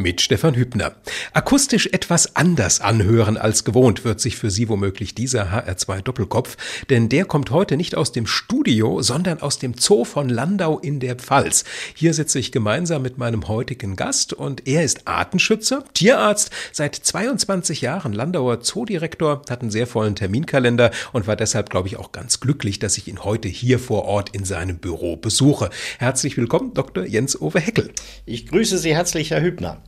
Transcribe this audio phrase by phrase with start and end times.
[0.00, 0.94] mit Stefan Hübner.
[1.32, 6.56] Akustisch etwas anders anhören als gewohnt wird sich für Sie womöglich dieser HR2 Doppelkopf,
[6.88, 11.00] denn der kommt heute nicht aus dem Studio, sondern aus dem Zoo von Landau in
[11.00, 11.64] der Pfalz.
[11.94, 17.82] Hier sitze ich gemeinsam mit meinem heutigen Gast und er ist Artenschützer, Tierarzt, seit 22
[17.82, 22.40] Jahren Landauer Zoodirektor, hat einen sehr vollen Terminkalender und war deshalb, glaube ich, auch ganz
[22.40, 25.70] glücklich, dass ich ihn heute hier vor Ort in seinem Büro besuche.
[25.98, 27.04] Herzlich willkommen, Dr.
[27.04, 27.92] Jens-Ove Heckel.
[28.24, 29.82] Ich grüße Sie herzlich, Herr Hübner.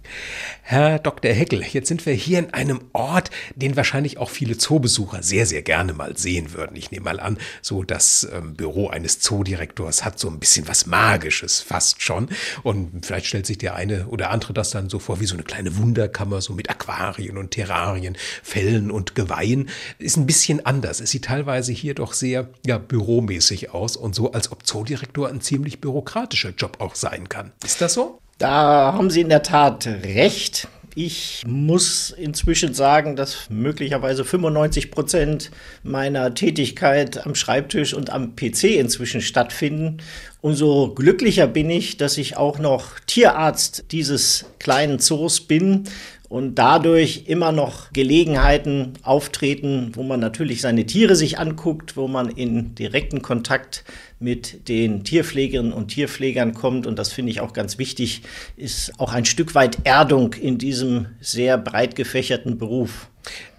[0.63, 1.33] Herr Dr.
[1.33, 5.63] Heckel, jetzt sind wir hier in einem Ort, den wahrscheinlich auch viele Zoobesucher sehr, sehr
[5.63, 6.77] gerne mal sehen würden.
[6.77, 10.87] Ich nehme mal an, so das ähm, Büro eines Zoodirektors hat so ein bisschen was
[10.87, 12.29] Magisches, fast schon.
[12.63, 15.43] Und vielleicht stellt sich der eine oder andere das dann so vor wie so eine
[15.43, 19.69] kleine Wunderkammer, so mit Aquarien und Terrarien, Fellen und Geweihen.
[19.99, 21.01] Ist ein bisschen anders.
[21.01, 25.41] Es sieht teilweise hier doch sehr, ja, büromäßig aus und so, als ob Zoodirektor ein
[25.41, 27.53] ziemlich bürokratischer Job auch sein kann.
[27.65, 28.21] Ist das so?
[28.43, 30.67] Da haben Sie in der Tat recht.
[30.97, 35.53] Ich muss inzwischen sagen, dass möglicherweise 95 Prozent
[35.85, 39.99] meiner Tätigkeit am Schreibtisch und am PC inzwischen stattfinden.
[40.41, 45.85] Umso glücklicher bin ich, dass ich auch noch Tierarzt dieses kleinen Zoos bin
[46.29, 52.29] und dadurch immer noch Gelegenheiten auftreten, wo man natürlich seine Tiere sich anguckt, wo man
[52.29, 53.85] in direkten Kontakt
[54.23, 56.87] mit den Tierpflegerinnen und Tierpflegern kommt.
[56.87, 58.23] Und das finde ich auch ganz wichtig,
[58.57, 63.09] ist auch ein Stück weit Erdung in diesem sehr breit gefächerten Beruf.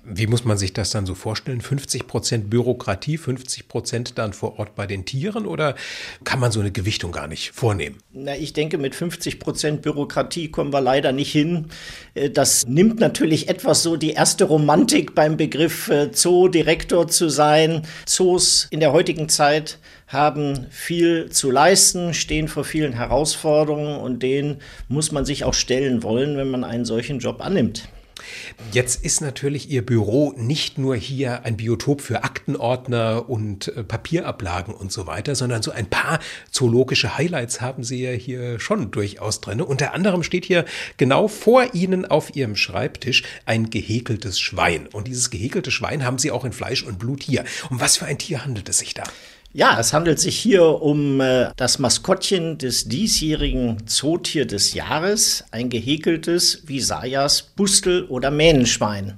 [0.05, 1.61] Wie muss man sich das dann so vorstellen?
[1.61, 5.75] 50 Prozent Bürokratie, 50 Prozent dann vor Ort bei den Tieren oder
[6.25, 7.99] kann man so eine Gewichtung gar nicht vornehmen?
[8.11, 11.67] Na, ich denke, mit 50 Prozent Bürokratie kommen wir leider nicht hin.
[12.15, 17.83] Äh, das nimmt natürlich etwas so die erste Romantik beim Begriff äh, Zoodirektor zu sein.
[18.05, 24.57] Zoos in der heutigen Zeit haben viel zu leisten, stehen vor vielen Herausforderungen und denen
[24.89, 27.87] muss man sich auch stellen wollen, wenn man einen solchen Job annimmt.
[28.71, 34.73] Jetzt ist natürlich Ihr Büro nicht nur hier ein Biotop für Aktenordner und äh, Papierablagen
[34.73, 36.19] und so weiter, sondern so ein paar
[36.51, 39.61] zoologische Highlights haben Sie ja hier schon durchaus drin.
[39.61, 40.65] Unter anderem steht hier
[40.97, 44.87] genau vor Ihnen auf Ihrem Schreibtisch ein gehäkeltes Schwein.
[44.87, 47.45] Und dieses gehäkelte Schwein haben Sie auch in Fleisch und Blut hier.
[47.69, 49.03] Um was für ein Tier handelt es sich da?
[49.55, 55.69] Ja, es handelt sich hier um äh, das Maskottchen des diesjährigen Zootier des Jahres, ein
[55.69, 59.13] gehäkeltes Visayas Bustel oder Mähnenschwein.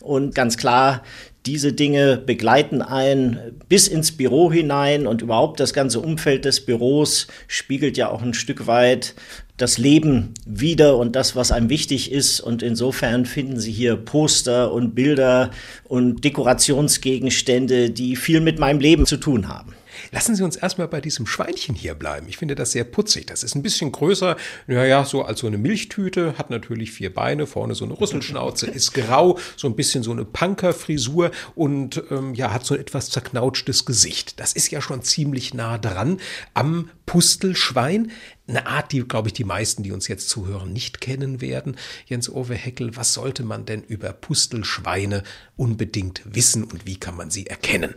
[0.00, 1.02] Und ganz klar,
[1.44, 7.26] diese Dinge begleiten einen bis ins Büro hinein und überhaupt das ganze Umfeld des Büros
[7.46, 9.14] spiegelt ja auch ein Stück weit
[9.56, 12.40] das Leben wieder und das, was einem wichtig ist.
[12.40, 15.50] Und insofern finden Sie hier Poster und Bilder
[15.84, 19.75] und Dekorationsgegenstände, die viel mit meinem Leben zu tun haben.
[20.12, 22.26] Lassen Sie uns erstmal bei diesem Schweinchen hier bleiben.
[22.28, 23.26] Ich finde das sehr putzig.
[23.26, 24.36] Das ist ein bisschen größer,
[24.66, 28.94] naja, so als so eine Milchtüte, hat natürlich vier Beine, vorne so eine Rüsselschnauze, ist
[28.94, 33.84] grau, so ein bisschen so eine Punkerfrisur und ähm, ja, hat so ein etwas zerknautschtes
[33.84, 34.40] Gesicht.
[34.40, 36.20] Das ist ja schon ziemlich nah dran
[36.54, 38.10] am Pustelschwein.
[38.48, 41.76] Eine Art, die, glaube ich, die meisten, die uns jetzt zuhören, nicht kennen werden.
[42.06, 45.24] Jens Ove Heckel, was sollte man denn über Pustelschweine
[45.56, 47.94] unbedingt wissen und wie kann man sie erkennen?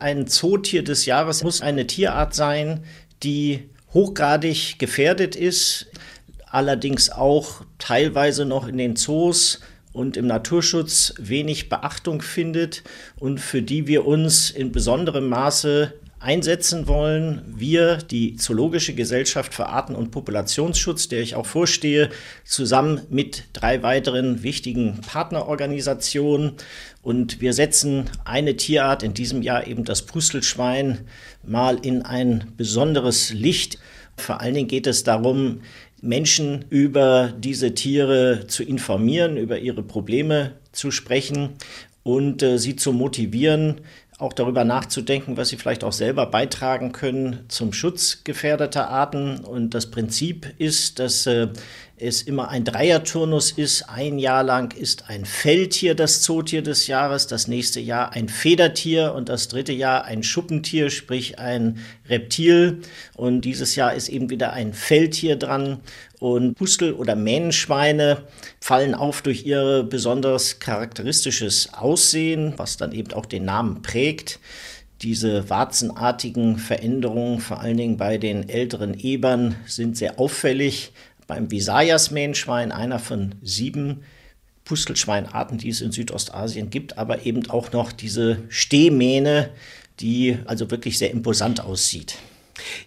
[0.00, 2.84] Ein Zootier des Jahres muss eine Tierart sein,
[3.22, 5.88] die hochgradig gefährdet ist,
[6.46, 9.60] allerdings auch teilweise noch in den Zoos
[9.92, 12.82] und im Naturschutz wenig Beachtung findet
[13.18, 17.42] und für die wir uns in besonderem Maße einsetzen wollen.
[17.46, 22.10] Wir, die Zoologische Gesellschaft für Arten- und Populationsschutz, der ich auch vorstehe,
[22.44, 26.52] zusammen mit drei weiteren wichtigen Partnerorganisationen.
[27.02, 31.06] Und wir setzen eine Tierart, in diesem Jahr eben das Pustelschwein,
[31.42, 33.78] mal in ein besonderes Licht.
[34.16, 35.62] Vor allen Dingen geht es darum,
[36.02, 41.50] Menschen über diese Tiere zu informieren, über ihre Probleme zu sprechen
[42.02, 43.82] und äh, sie zu motivieren,
[44.20, 49.38] auch darüber nachzudenken, was sie vielleicht auch selber beitragen können zum Schutz gefährdeter Arten.
[49.38, 51.48] Und das Prinzip ist, dass äh,
[52.00, 53.88] es immer ein Dreierturnus ist.
[53.88, 59.14] Ein Jahr lang ist ein Feldtier das Zootier des Jahres, das nächste Jahr ein Federtier
[59.14, 62.80] und das dritte Jahr ein Schuppentier, sprich ein Reptil.
[63.14, 65.80] Und dieses Jahr ist eben wieder ein Feldtier dran.
[66.18, 68.24] Und Pustel- oder Mähnenschweine
[68.60, 74.38] fallen auf durch ihr besonders charakteristisches Aussehen, was dann eben auch den Namen prägt
[75.02, 80.92] diese warzenartigen Veränderungen, vor allen Dingen bei den älteren Ebern, sind sehr auffällig
[81.30, 84.02] beim Visayas-Mähnschwein, einer von sieben
[84.64, 89.50] Pustelschweinarten, die es in Südostasien gibt, aber eben auch noch diese Stehmähne,
[90.00, 92.16] die also wirklich sehr imposant aussieht.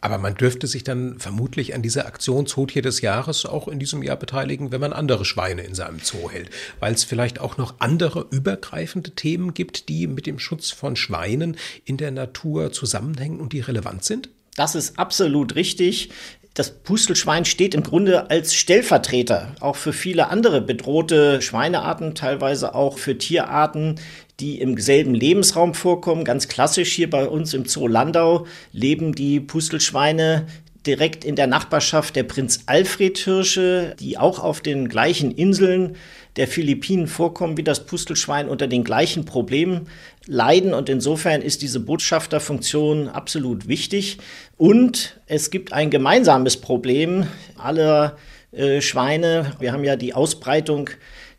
[0.02, 4.04] Aber man dürfte sich dann vermutlich an dieser Aktion Zootier des Jahres auch in diesem
[4.04, 6.50] Jahr beteiligen, wenn man andere Schweine in seinem Zoo hält,
[6.82, 11.56] weil es vielleicht auch noch andere übergreifende Themen gibt, die mit dem Schutz von Schweinen
[11.86, 14.30] in der Natur zusammenhängen und die relevant sind?
[14.56, 16.12] Das ist absolut richtig.
[16.56, 23.00] Das Pustelschwein steht im Grunde als Stellvertreter auch für viele andere bedrohte Schweinearten, teilweise auch
[23.00, 24.00] für Tierarten,
[24.40, 26.24] die im selben Lebensraum vorkommen.
[26.26, 30.46] Ganz klassisch hier bei uns im Zoo Landau leben die Pustelschweine
[30.86, 35.96] direkt in der Nachbarschaft der Prinz Alfred Hirsche, die auch auf den gleichen Inseln
[36.36, 39.88] der Philippinen vorkommen wie das Pustelschwein unter den gleichen Problemen
[40.26, 40.74] leiden.
[40.74, 44.18] Und insofern ist diese Botschafterfunktion absolut wichtig.
[44.58, 47.28] Und es gibt ein gemeinsames Problem
[47.58, 48.18] aller
[48.52, 49.52] äh, Schweine.
[49.60, 50.90] Wir haben ja die Ausbreitung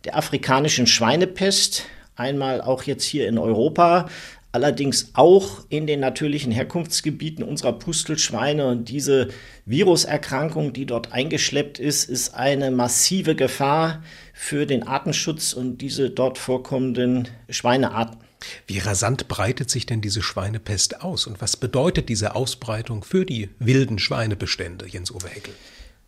[0.04, 1.86] der afrikanischen Schweinepest.
[2.16, 4.08] Einmal auch jetzt hier in Europa,
[4.52, 8.68] allerdings auch in den natürlichen Herkunftsgebieten unserer Pustelschweine.
[8.68, 9.28] Und diese
[9.66, 16.36] Viruserkrankung, die dort eingeschleppt ist, ist eine massive Gefahr für den Artenschutz und diese dort
[16.36, 18.18] vorkommenden Schweinearten.
[18.66, 23.48] Wie rasant breitet sich denn diese Schweinepest aus und was bedeutet diese Ausbreitung für die
[23.58, 25.54] wilden Schweinebestände, Jens Overheckel?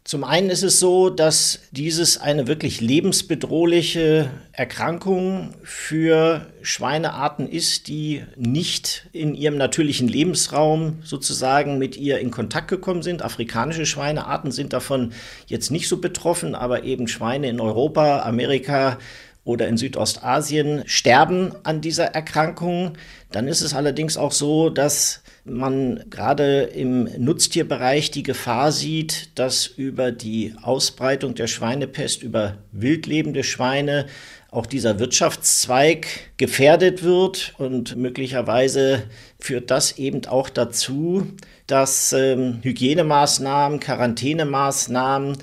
[0.07, 8.23] Zum einen ist es so, dass dieses eine wirklich lebensbedrohliche Erkrankung für Schweinearten ist, die
[8.37, 13.23] nicht in ihrem natürlichen Lebensraum sozusagen mit ihr in Kontakt gekommen sind.
[13.23, 15.13] Afrikanische Schweinearten sind davon
[15.49, 18.99] jetzt nicht so betroffen, aber eben Schweine in Europa, Amerika,
[19.47, 22.99] oder in Südostasien sterben an dieser Erkrankung.
[23.31, 29.67] Dann ist es allerdings auch so, dass man gerade im Nutztierbereich die Gefahr sieht, dass
[29.67, 34.07] über die Ausbreitung der Schweinepest über wildlebende Schweine
[34.51, 36.07] auch dieser Wirtschaftszweig
[36.37, 37.55] gefährdet wird.
[37.59, 39.05] Und möglicherweise
[39.39, 41.27] führt das eben auch dazu,
[41.67, 45.37] dass ähm, Hygienemaßnahmen, Quarantänemaßnahmen,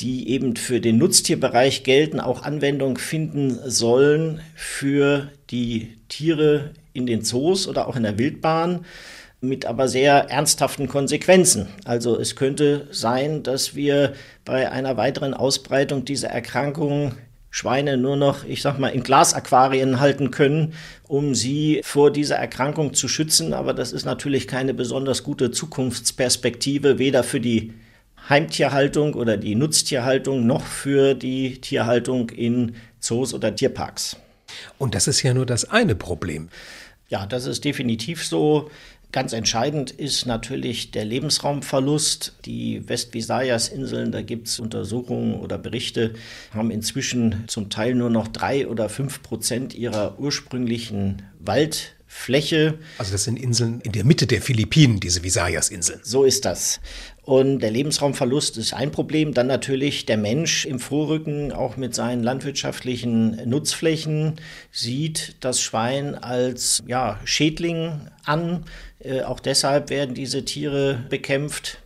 [0.00, 7.22] die eben für den Nutztierbereich gelten, auch Anwendung finden sollen für die Tiere in den
[7.22, 8.84] Zoos oder auch in der Wildbahn
[9.40, 11.68] mit aber sehr ernsthaften Konsequenzen.
[11.84, 14.12] Also es könnte sein, dass wir
[14.44, 17.14] bei einer weiteren Ausbreitung dieser Erkrankung
[17.52, 20.74] Schweine nur noch, ich sag mal, in Glasaquarien halten können,
[21.08, 23.52] um sie vor dieser Erkrankung zu schützen.
[23.52, 27.72] Aber das ist natürlich keine besonders gute Zukunftsperspektive, weder für die
[28.28, 34.16] Heimtierhaltung oder die Nutztierhaltung noch für die Tierhaltung in Zoos oder Tierparks.
[34.78, 36.50] Und das ist ja nur das eine Problem.
[37.08, 38.70] Ja, das ist definitiv so.
[39.12, 42.34] Ganz entscheidend ist natürlich der Lebensraumverlust.
[42.44, 46.14] Die West-Visayas-Inseln, da gibt es Untersuchungen oder Berichte,
[46.54, 52.78] haben inzwischen zum Teil nur noch drei oder fünf Prozent ihrer ursprünglichen Waldfläche.
[52.98, 56.00] Also das sind Inseln in der Mitte der Philippinen, diese Visayas-Inseln.
[56.04, 56.80] So ist das.
[57.30, 59.34] Und der Lebensraumverlust ist ein Problem.
[59.34, 64.34] Dann natürlich der Mensch im Vorrücken, auch mit seinen landwirtschaftlichen Nutzflächen,
[64.72, 68.64] sieht das Schwein als ja, Schädling an
[69.02, 71.79] äh, auch deshalb werden diese Tiere bekämpft.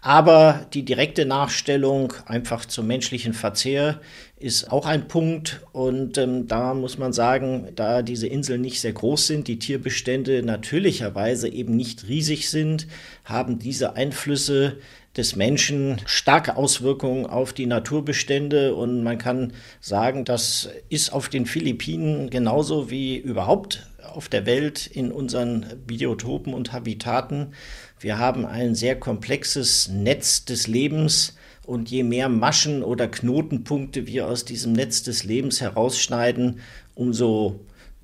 [0.00, 4.00] Aber die direkte Nachstellung einfach zum menschlichen Verzehr
[4.36, 5.60] ist auch ein Punkt.
[5.72, 10.44] Und ähm, da muss man sagen, da diese Inseln nicht sehr groß sind, die Tierbestände
[10.44, 12.86] natürlicherweise eben nicht riesig sind,
[13.24, 14.76] haben diese Einflüsse
[15.16, 18.76] des Menschen starke Auswirkungen auf die Naturbestände.
[18.76, 24.86] Und man kann sagen, das ist auf den Philippinen genauso wie überhaupt auf der Welt
[24.86, 27.52] in unseren Biotopen und Habitaten.
[28.00, 31.36] Wir haben ein sehr komplexes Netz des Lebens
[31.66, 36.60] und je mehr Maschen oder Knotenpunkte wir aus diesem Netz des Lebens herausschneiden,
[36.94, 37.60] umso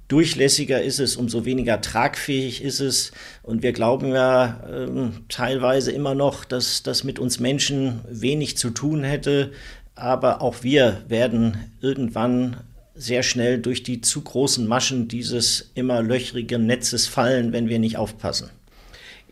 [0.09, 3.13] durchlässiger ist es, umso weniger tragfähig ist es.
[3.43, 8.71] Und wir glauben ja äh, teilweise immer noch, dass das mit uns Menschen wenig zu
[8.71, 9.53] tun hätte.
[9.95, 12.59] Aber auch wir werden irgendwann
[12.95, 17.97] sehr schnell durch die zu großen Maschen dieses immer löchrigen Netzes fallen, wenn wir nicht
[17.97, 18.51] aufpassen.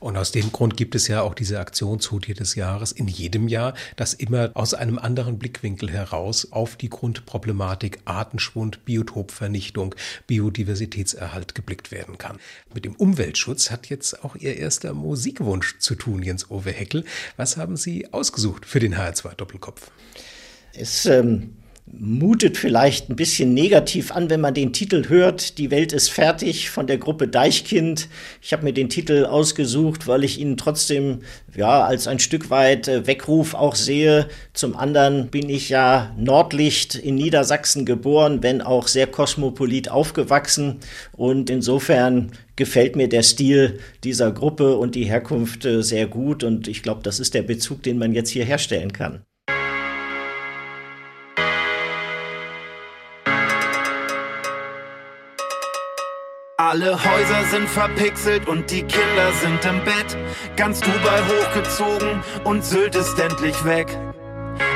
[0.02, 3.46] Und aus dem Grund gibt es ja auch diese Aktion Zootier des Jahres in jedem
[3.46, 9.94] Jahr, dass immer aus einem anderen Blickwinkel heraus auf die Grundproblematik Artenschwund, Biotopvernichtung,
[10.26, 12.40] Biodiversitätserhalt geblickt werden kann.
[12.74, 17.04] Mit dem Umweltschutz hat jetzt auch Ihr erster Musikwunsch zu tun, Jens Ove Heckel.
[17.36, 19.92] Was haben Sie ausgesucht für den HR2 Doppelkopf?
[20.74, 21.61] Es ähm
[21.92, 25.58] mutet vielleicht ein bisschen negativ an, wenn man den Titel hört.
[25.58, 28.08] Die Welt ist fertig von der Gruppe Deichkind.
[28.40, 31.20] Ich habe mir den Titel ausgesucht, weil ich ihn trotzdem
[31.54, 34.28] ja als ein Stück weit äh, Weckruf auch sehe.
[34.54, 40.78] Zum anderen bin ich ja Nordlicht in Niedersachsen geboren, wenn auch sehr kosmopolit aufgewachsen
[41.12, 46.68] und insofern gefällt mir der Stil dieser Gruppe und die Herkunft äh, sehr gut und
[46.68, 49.24] ich glaube, das ist der Bezug, den man jetzt hier herstellen kann.
[56.58, 60.16] Alle Häuser sind verpixelt und die Kinder sind im Bett.
[60.54, 63.86] Ganz Dubai hochgezogen und Sylt ist endlich weg.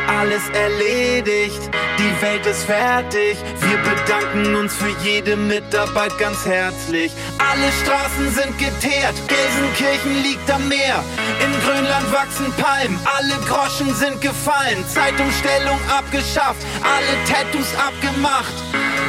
[0.07, 1.61] Alles erledigt,
[1.99, 3.37] die Welt ist fertig.
[3.61, 7.13] Wir bedanken uns für jede Mitarbeit ganz herzlich.
[7.39, 11.03] Alle Straßen sind geteert, Gelsenkirchen liegt am Meer.
[11.45, 14.85] In Grönland wachsen Palmen, alle Groschen sind gefallen.
[14.89, 18.55] Zeitumstellung abgeschafft, alle Tattoos abgemacht.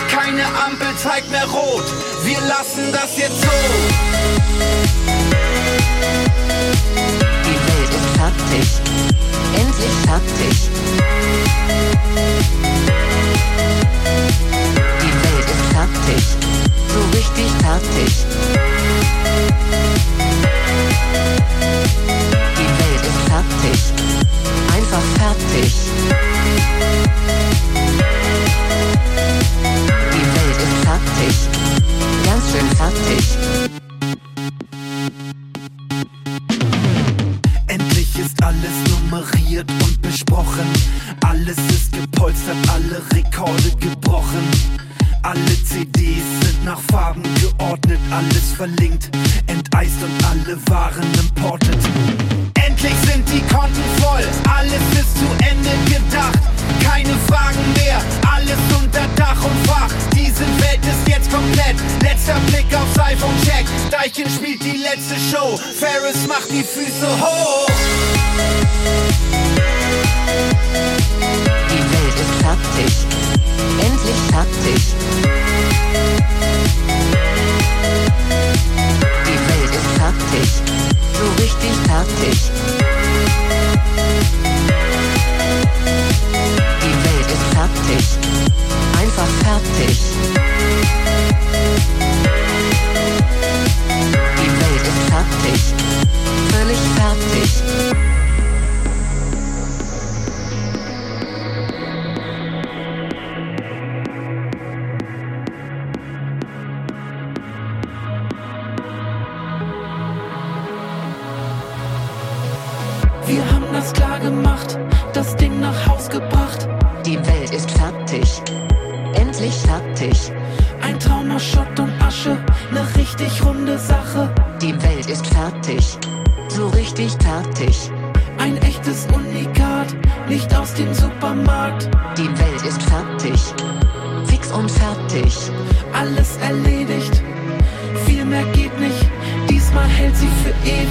[0.09, 1.85] Keine Ampel zeigt mehr rot,
[2.23, 3.49] wir lassen das jetzt so.
[7.45, 9.16] Die Welt ist fertig,
[9.55, 10.69] endlich fertig.
[15.01, 16.23] Die Welt ist fertig,
[16.93, 18.11] so richtig fertig.
[22.57, 23.79] Die Welt ist fertig,
[24.73, 25.71] einfach fertig.
[30.87, 31.35] fertig.
[32.25, 33.76] Ganz schön fertig.
[40.25, 40.76] Nummeriert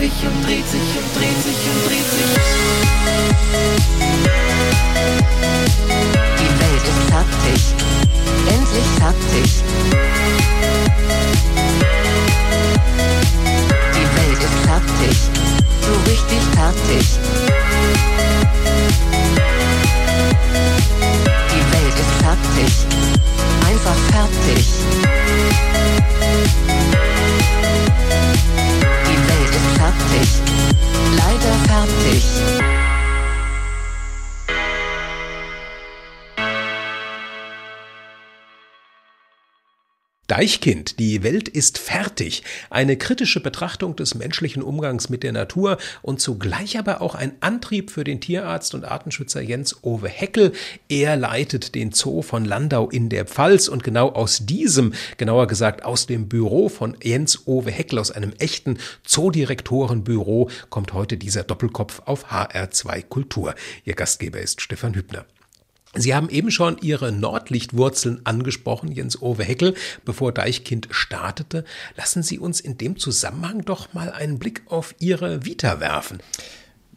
[0.07, 2.35] ewig und dreht sich und dreht sich und dreht sich.
[6.39, 7.61] Die Welt ist fertig.
[8.49, 9.49] Endlich fertig.
[13.95, 15.17] Die Welt ist fertig.
[15.83, 17.26] So richtig fertig.
[40.37, 42.43] Deichkind, die Welt ist fertig.
[42.69, 47.91] Eine kritische Betrachtung des menschlichen Umgangs mit der Natur und zugleich aber auch ein Antrieb
[47.91, 50.53] für den Tierarzt und Artenschützer Jens Owe Heckel.
[50.91, 55.87] Er leitet den Zoo von Landau in der Pfalz und genau aus diesem, genauer gesagt
[55.87, 58.77] aus dem Büro von Jens Owe Heckel, aus einem echten
[59.07, 63.55] Zoodirektorenbüro, kommt heute dieser Doppelkopf auf HR2 Kultur.
[63.87, 65.25] Ihr Gastgeber ist Stefan Hübner.
[65.97, 69.75] Sie haben eben schon Ihre Nordlichtwurzeln angesprochen, Jens Owe Heckel,
[70.05, 71.65] bevor Deichkind startete.
[71.97, 76.19] Lassen Sie uns in dem Zusammenhang doch mal einen Blick auf Ihre Vita werfen.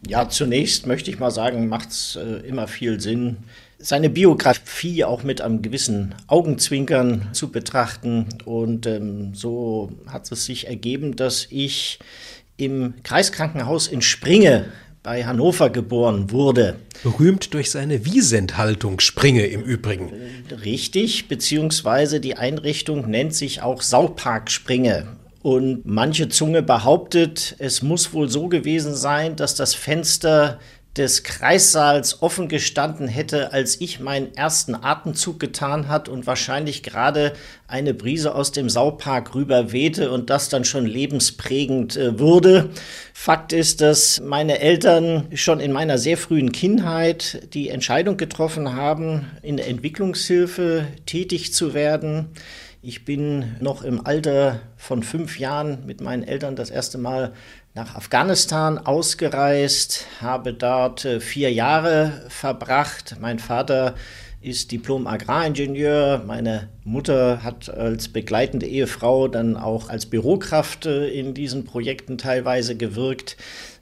[0.06, 3.38] Ja, zunächst möchte ich mal sagen, macht es äh, immer viel Sinn,
[3.78, 8.26] seine Biografie auch mit einem gewissen Augenzwinkern zu betrachten.
[8.44, 11.98] Und ähm, so hat es sich ergeben, dass ich
[12.56, 14.66] im Kreiskrankenhaus in Springe
[15.02, 16.76] bei Hannover geboren wurde.
[17.02, 20.12] Berühmt durch seine Wiesenthaltung, Springe im Übrigen.
[20.62, 25.06] Richtig, beziehungsweise die Einrichtung nennt sich auch Saupark Springe.
[25.42, 30.60] Und manche Zunge behauptet, es muss wohl so gewesen sein, dass das Fenster
[30.96, 37.32] des Kreissaals offen gestanden hätte, als ich meinen ersten Atemzug getan hat und wahrscheinlich gerade
[37.68, 42.70] eine Brise aus dem Saupark rüber wehte und das dann schon lebensprägend äh, wurde.
[43.14, 49.30] Fakt ist, dass meine Eltern schon in meiner sehr frühen Kindheit die Entscheidung getroffen haben,
[49.42, 52.30] in der Entwicklungshilfe tätig zu werden.
[52.82, 57.34] Ich bin noch im Alter von fünf Jahren mit meinen Eltern das erste Mal
[57.74, 63.16] nach Afghanistan ausgereist, habe dort äh, vier Jahre verbracht.
[63.20, 63.94] Mein Vater
[64.40, 66.24] ist Diplom-Agraringenieur.
[66.26, 72.76] Meine Mutter hat als begleitende Ehefrau dann auch als Bürokraft äh, in diesen Projekten teilweise
[72.76, 73.36] gewirkt.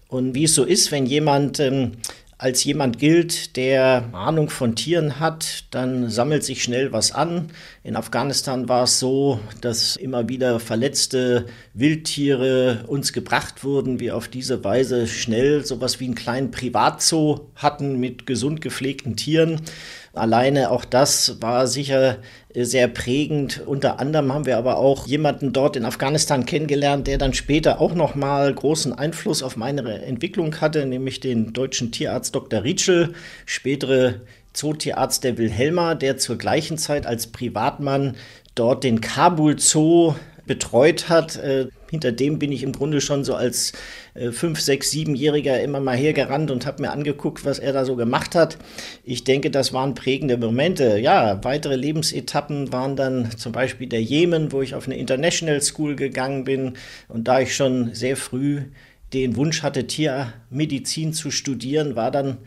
[0.08, 1.92] Und wie es so ist, wenn jemand ähm,
[2.40, 7.50] als jemand gilt, der Ahnung von Tieren hat, dann sammelt sich schnell was an.
[7.82, 14.28] In Afghanistan war es so, dass immer wieder verletzte Wildtiere uns gebracht wurden, wir auf
[14.28, 19.60] diese Weise schnell sowas wie einen kleinen Privatzoo hatten mit gesund gepflegten Tieren.
[20.12, 22.18] Alleine auch das war sicher
[22.54, 23.62] sehr prägend.
[23.66, 27.94] Unter anderem haben wir aber auch jemanden dort in Afghanistan kennengelernt, der dann später auch
[27.94, 32.64] nochmal großen Einfluss auf meine Entwicklung hatte, nämlich den deutschen Tierarzt Dr.
[32.64, 33.12] Rietschel,
[33.44, 34.20] spätere
[34.54, 38.16] Zootierarzt der Wilhelma, der zur gleichen Zeit als Privatmann
[38.54, 40.14] dort den Kabul Zoo
[40.48, 41.36] betreut hat.
[41.36, 43.72] Äh, hinter dem bin ich im Grunde schon so als
[44.14, 47.94] äh, fünf, sechs, siebenjähriger immer mal hergerannt und habe mir angeguckt, was er da so
[47.94, 48.58] gemacht hat.
[49.04, 50.98] Ich denke, das waren prägende Momente.
[50.98, 55.94] Ja, weitere Lebensetappen waren dann zum Beispiel der Jemen, wo ich auf eine International School
[55.94, 56.72] gegangen bin
[57.08, 58.62] und da ich schon sehr früh
[59.12, 62.38] den Wunsch hatte, Tiermedizin zu studieren, war dann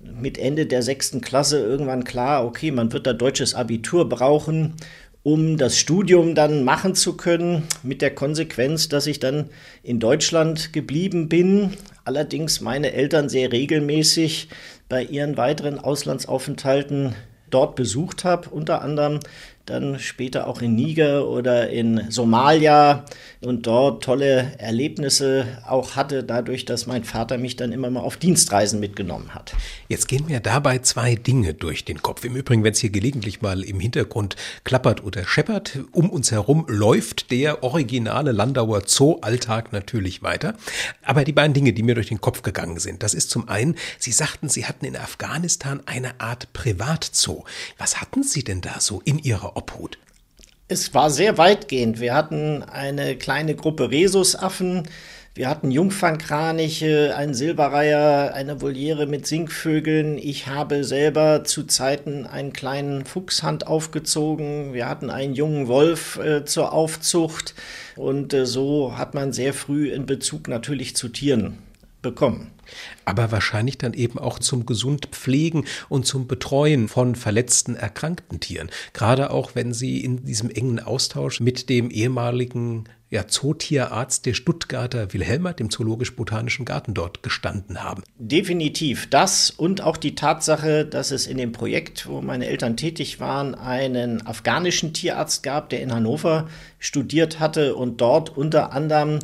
[0.00, 4.74] mit Ende der sechsten Klasse irgendwann klar, okay, man wird da deutsches Abitur brauchen
[5.22, 9.50] um das Studium dann machen zu können, mit der Konsequenz, dass ich dann
[9.82, 11.74] in Deutschland geblieben bin,
[12.04, 14.48] allerdings meine Eltern sehr regelmäßig
[14.88, 17.14] bei ihren weiteren Auslandsaufenthalten
[17.50, 19.20] dort besucht habe, unter anderem
[19.66, 23.04] dann später auch in Niger oder in Somalia
[23.40, 28.16] und dort tolle Erlebnisse auch hatte, dadurch, dass mein Vater mich dann immer mal auf
[28.16, 29.54] Dienstreisen mitgenommen hat.
[29.88, 32.24] Jetzt gehen mir dabei zwei Dinge durch den Kopf.
[32.24, 36.66] Im Übrigen, wenn es hier gelegentlich mal im Hintergrund klappert oder scheppert, um uns herum
[36.68, 40.54] läuft der originale Landauer Zoo-Alltag natürlich weiter.
[41.04, 43.76] Aber die beiden Dinge, die mir durch den Kopf gegangen sind, das ist zum einen,
[43.98, 47.44] Sie sagten, Sie hatten in Afghanistan eine Art Privatzoo.
[47.78, 49.98] Was hatten Sie denn da so in Ihrer Obhut?
[50.68, 52.00] Es war sehr weitgehend.
[52.00, 54.88] Wir hatten eine kleine Gruppe Rhesusaffen,
[55.32, 60.18] wir hatten Jungfernkraniche, einen Silberreiher, eine Voliere mit Singvögeln.
[60.18, 64.72] Ich habe selber zu Zeiten einen kleinen Fuchshand aufgezogen.
[64.74, 67.54] Wir hatten einen jungen Wolf äh, zur Aufzucht.
[67.94, 71.58] Und äh, so hat man sehr früh in Bezug natürlich zu Tieren
[72.02, 72.52] bekommen.
[73.04, 78.70] Aber wahrscheinlich dann eben auch zum Gesundpflegen und zum Betreuen von verletzten, erkrankten Tieren.
[78.92, 85.12] Gerade auch, wenn Sie in diesem engen Austausch mit dem ehemaligen ja, Zootierarzt der Stuttgarter
[85.12, 88.04] Wilhelma, dem Zoologisch-Botanischen Garten dort gestanden haben.
[88.18, 93.18] Definitiv das und auch die Tatsache, dass es in dem Projekt, wo meine Eltern tätig
[93.18, 99.18] waren, einen afghanischen Tierarzt gab, der in Hannover studiert hatte und dort unter anderem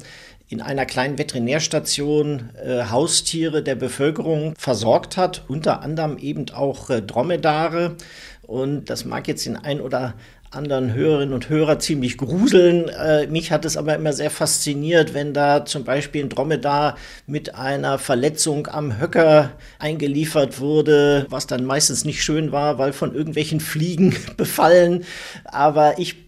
[0.48, 7.02] in einer kleinen Veterinärstation äh, Haustiere der Bevölkerung versorgt hat, unter anderem eben auch äh,
[7.02, 7.96] Dromedare.
[8.42, 10.14] Und das mag jetzt den ein oder
[10.52, 12.88] anderen Hörerinnen und Hörer ziemlich gruseln.
[12.88, 17.56] Äh, mich hat es aber immer sehr fasziniert, wenn da zum Beispiel ein Dromedar mit
[17.56, 23.58] einer Verletzung am Höcker eingeliefert wurde, was dann meistens nicht schön war, weil von irgendwelchen
[23.60, 25.04] Fliegen befallen.
[25.44, 26.25] Aber ich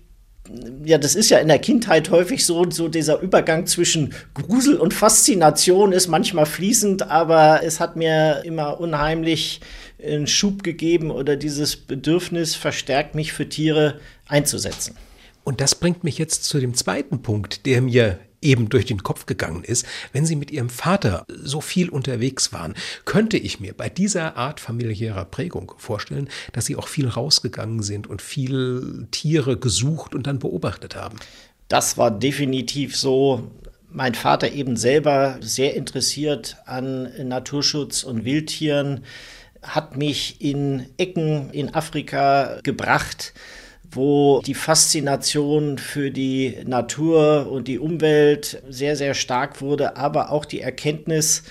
[0.85, 4.95] ja, das ist ja in der Kindheit häufig so, so dieser Übergang zwischen Grusel und
[4.95, 9.61] Faszination ist manchmal fließend, aber es hat mir immer unheimlich
[10.03, 14.97] einen Schub gegeben oder dieses Bedürfnis verstärkt mich für Tiere einzusetzen.
[15.45, 19.27] Und das bringt mich jetzt zu dem zweiten Punkt, der mir eben durch den Kopf
[19.27, 22.75] gegangen ist, wenn Sie mit Ihrem Vater so viel unterwegs waren,
[23.05, 28.07] könnte ich mir bei dieser Art familiärer Prägung vorstellen, dass Sie auch viel rausgegangen sind
[28.07, 31.19] und viel Tiere gesucht und dann beobachtet haben.
[31.69, 33.51] Das war definitiv so.
[33.91, 39.05] Mein Vater eben selber sehr interessiert an Naturschutz und Wildtieren,
[39.63, 43.33] hat mich in Ecken in Afrika gebracht,
[43.91, 50.45] wo die Faszination für die Natur und die Umwelt sehr, sehr stark wurde, aber auch
[50.45, 51.45] die Erkenntnis,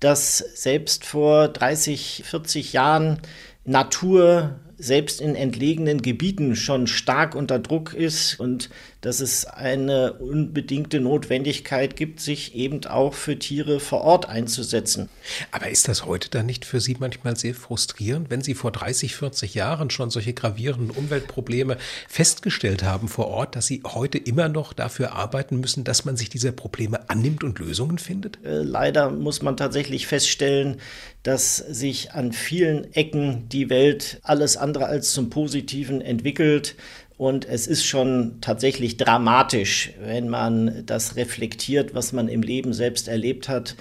[0.00, 3.20] dass selbst vor 30, 40 Jahren
[3.64, 8.70] Natur selbst in entlegenen Gebieten schon stark unter Druck ist und
[9.04, 15.10] dass es eine unbedingte Notwendigkeit gibt, sich eben auch für Tiere vor Ort einzusetzen.
[15.50, 19.14] Aber ist das heute dann nicht für Sie manchmal sehr frustrierend, wenn Sie vor 30,
[19.14, 21.76] 40 Jahren schon solche gravierenden Umweltprobleme
[22.08, 26.30] festgestellt haben vor Ort, dass Sie heute immer noch dafür arbeiten müssen, dass man sich
[26.30, 28.38] dieser Probleme annimmt und Lösungen findet?
[28.42, 30.78] Äh, leider muss man tatsächlich feststellen,
[31.24, 36.76] dass sich an vielen Ecken die Welt alles andere als zum Positiven entwickelt.
[37.16, 43.06] Und es ist schon tatsächlich dramatisch, wenn man das reflektiert, was man im Leben selbst
[43.06, 43.76] erlebt hat.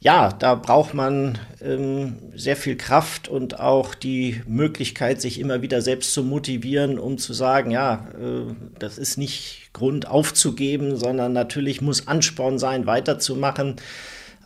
[0.00, 5.82] Ja, da braucht man ähm, sehr viel Kraft und auch die Möglichkeit, sich immer wieder
[5.82, 11.80] selbst zu motivieren, um zu sagen, ja, äh, das ist nicht Grund aufzugeben, sondern natürlich
[11.80, 13.76] muss Ansporn sein, weiterzumachen.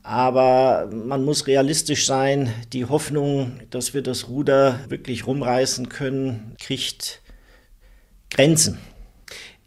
[0.03, 2.53] Aber man muss realistisch sein.
[2.73, 7.22] Die Hoffnung, dass wir das Ruder wirklich rumreißen können, kriegt
[8.35, 8.79] Grenzen.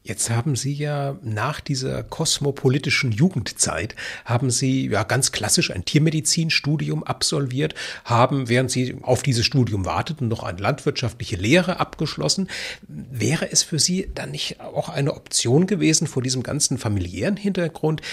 [0.05, 7.03] Jetzt haben Sie ja nach dieser kosmopolitischen Jugendzeit, haben Sie ja ganz klassisch ein Tiermedizinstudium
[7.03, 7.73] absolviert,
[8.03, 12.49] haben, während Sie auf dieses Studium warteten, noch eine landwirtschaftliche Lehre abgeschlossen.
[12.87, 18.03] Wäre es für Sie dann nicht auch eine Option gewesen, vor diesem ganzen familiären Hintergrund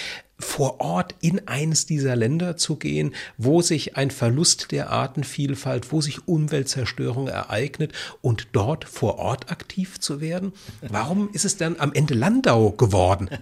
[0.43, 6.01] vor Ort in eines dieser Länder zu gehen, wo sich ein Verlust der Artenvielfalt, wo
[6.01, 10.53] sich Umweltzerstörung ereignet und dort vor Ort aktiv zu werden?
[10.81, 13.31] Warum ist es dann am Ende Landau geworden?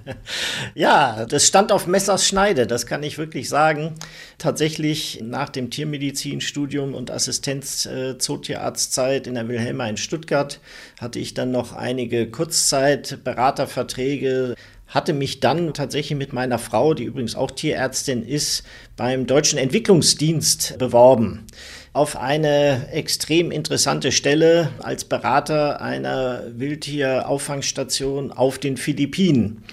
[0.74, 3.94] Ja, das stand auf Messers Schneide, das kann ich wirklich sagen.
[4.38, 10.60] Tatsächlich nach dem Tiermedizinstudium und Assistenz äh, in der Wilhelma in Stuttgart
[11.00, 14.54] hatte ich dann noch einige Kurzzeit-Beraterverträge
[14.90, 18.64] hatte mich dann tatsächlich mit meiner Frau, die übrigens auch Tierärztin ist,
[18.96, 21.46] beim Deutschen Entwicklungsdienst beworben
[21.92, 29.64] auf eine extrem interessante Stelle als Berater einer Wildtierauffangstation auf den Philippinen.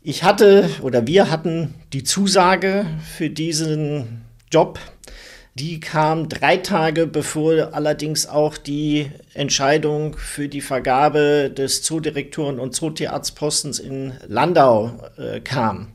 [0.00, 4.78] Ich hatte oder wir hatten die Zusage für diesen Job
[5.58, 12.74] die kam drei Tage bevor allerdings auch die Entscheidung für die Vergabe des Zoodirektoren und
[12.74, 15.88] Zootierarztpostens in Landau äh, kam.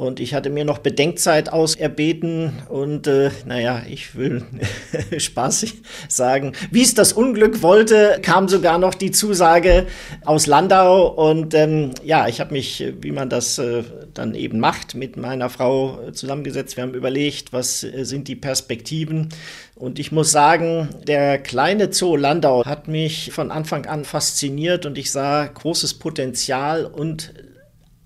[0.00, 4.46] Und ich hatte mir noch Bedenkzeit auserbeten und äh, naja, ich will
[5.18, 9.86] spaßig sagen, wie es das Unglück wollte, kam sogar noch die Zusage
[10.24, 11.06] aus Landau.
[11.06, 13.82] Und ähm, ja, ich habe mich, wie man das äh,
[14.14, 16.78] dann eben macht, mit meiner Frau zusammengesetzt.
[16.78, 19.28] Wir haben überlegt, was äh, sind die Perspektiven.
[19.74, 24.96] Und ich muss sagen, der kleine Zoo Landau hat mich von Anfang an fasziniert und
[24.96, 27.34] ich sah großes Potenzial und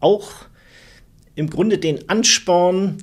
[0.00, 0.48] auch
[1.34, 2.98] im Grunde den Ansporn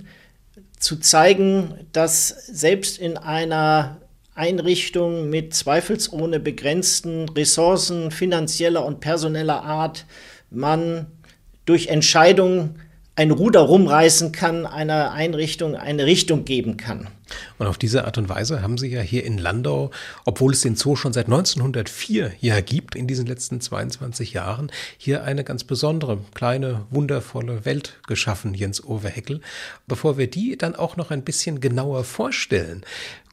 [0.80, 4.02] zu zeigen, dass selbst in einer
[4.34, 10.06] Einrichtung mit zweifelsohne begrenzten Ressourcen finanzieller und personeller Art
[10.50, 11.08] man
[11.66, 12.80] durch Entscheidungen
[13.16, 17.08] ein Ruder rumreißen kann, einer Einrichtung eine Richtung geben kann.
[17.58, 19.92] Und auf diese Art und Weise haben Sie ja hier in Landau,
[20.26, 25.24] obwohl es den Zoo schon seit 1904 ja gibt, in diesen letzten 22 Jahren, hier
[25.24, 29.42] eine ganz besondere, kleine, wundervolle Welt geschaffen, Jens Ove Heckel.
[29.88, 32.84] Bevor wir die dann auch noch ein bisschen genauer vorstellen,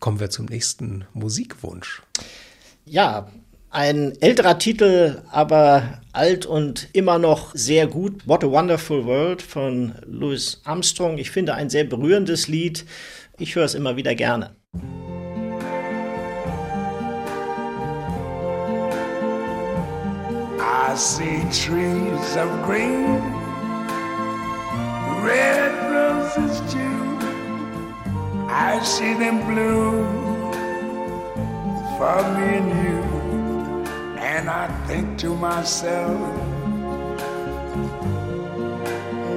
[0.01, 2.03] kommen wir zum nächsten Musikwunsch.
[2.85, 3.29] Ja,
[3.71, 8.27] ein älterer Titel, aber alt und immer noch sehr gut.
[8.27, 11.19] What a Wonderful World von Louis Armstrong.
[11.19, 12.87] Ich finde ein sehr berührendes Lied.
[13.40, 14.57] Ich höre es immer wieder gerne.
[20.61, 23.20] I see trees of green,
[25.22, 27.18] red roses too.
[28.48, 30.53] I see them bloom
[31.96, 33.03] for me and you.
[34.18, 36.18] And I think to myself,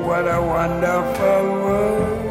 [0.03, 2.30] what a wonderful world.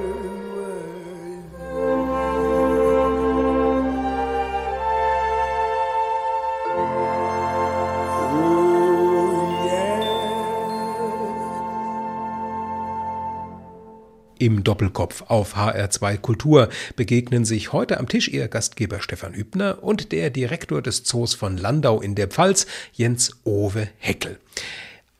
[14.41, 20.11] Im Doppelkopf auf HR2 Kultur begegnen sich heute am Tisch ihr Gastgeber Stefan Hübner und
[20.11, 24.39] der Direktor des Zoos von Landau in der Pfalz, Jens Owe Heckel.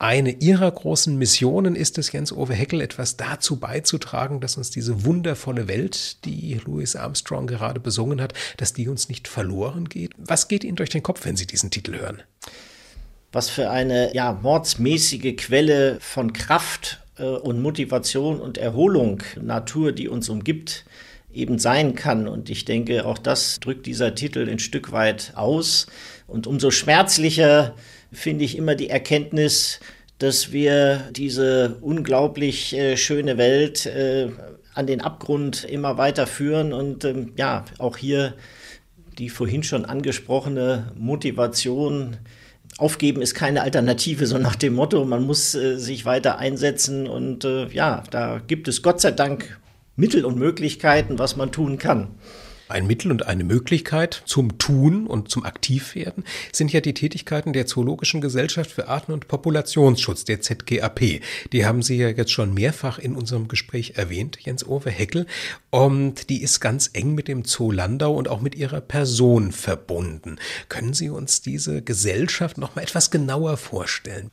[0.00, 5.04] Eine ihrer großen Missionen ist es, Jens Owe Heckel, etwas dazu beizutragen, dass uns diese
[5.04, 10.14] wundervolle Welt, die Louis Armstrong gerade besungen hat, dass die uns nicht verloren geht.
[10.18, 12.24] Was geht Ihnen durch den Kopf, wenn Sie diesen Titel hören?
[13.30, 20.28] Was für eine ja, mordsmäßige Quelle von Kraft und Motivation und Erholung Natur, die uns
[20.28, 20.84] umgibt,
[21.32, 22.28] eben sein kann.
[22.28, 25.86] Und ich denke, auch das drückt dieser Titel ein Stück weit aus.
[26.26, 27.74] Und umso schmerzlicher
[28.12, 29.80] finde ich immer die Erkenntnis,
[30.18, 34.28] dass wir diese unglaublich äh, schöne Welt äh,
[34.74, 38.34] an den Abgrund immer weiter führen und ähm, ja, auch hier
[39.18, 42.16] die vorhin schon angesprochene Motivation,
[42.78, 47.44] Aufgeben ist keine Alternative, so nach dem Motto, man muss äh, sich weiter einsetzen und
[47.44, 49.60] äh, ja, da gibt es Gott sei Dank
[49.94, 52.08] Mittel und Möglichkeiten, was man tun kann.
[52.72, 57.66] Ein Mittel und eine Möglichkeit zum Tun und zum Aktivwerden sind ja die Tätigkeiten der
[57.66, 61.20] Zoologischen Gesellschaft für Arten- und Populationsschutz, der ZGAP.
[61.52, 65.26] Die haben Sie ja jetzt schon mehrfach in unserem Gespräch erwähnt, Jens Owe Heckel.
[65.68, 70.38] Und die ist ganz eng mit dem Zoo Landau und auch mit Ihrer Person verbunden.
[70.70, 74.30] Können Sie uns diese Gesellschaft noch mal etwas genauer vorstellen?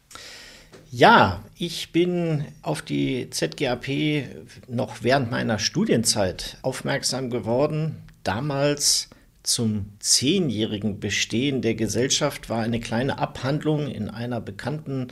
[0.92, 4.24] Ja, ich bin auf die ZGAP
[4.70, 7.98] noch während meiner Studienzeit aufmerksam geworden.
[8.24, 9.10] Damals
[9.44, 15.08] zum zehnjährigen Bestehen der Gesellschaft war eine kleine Abhandlung in einer bekannten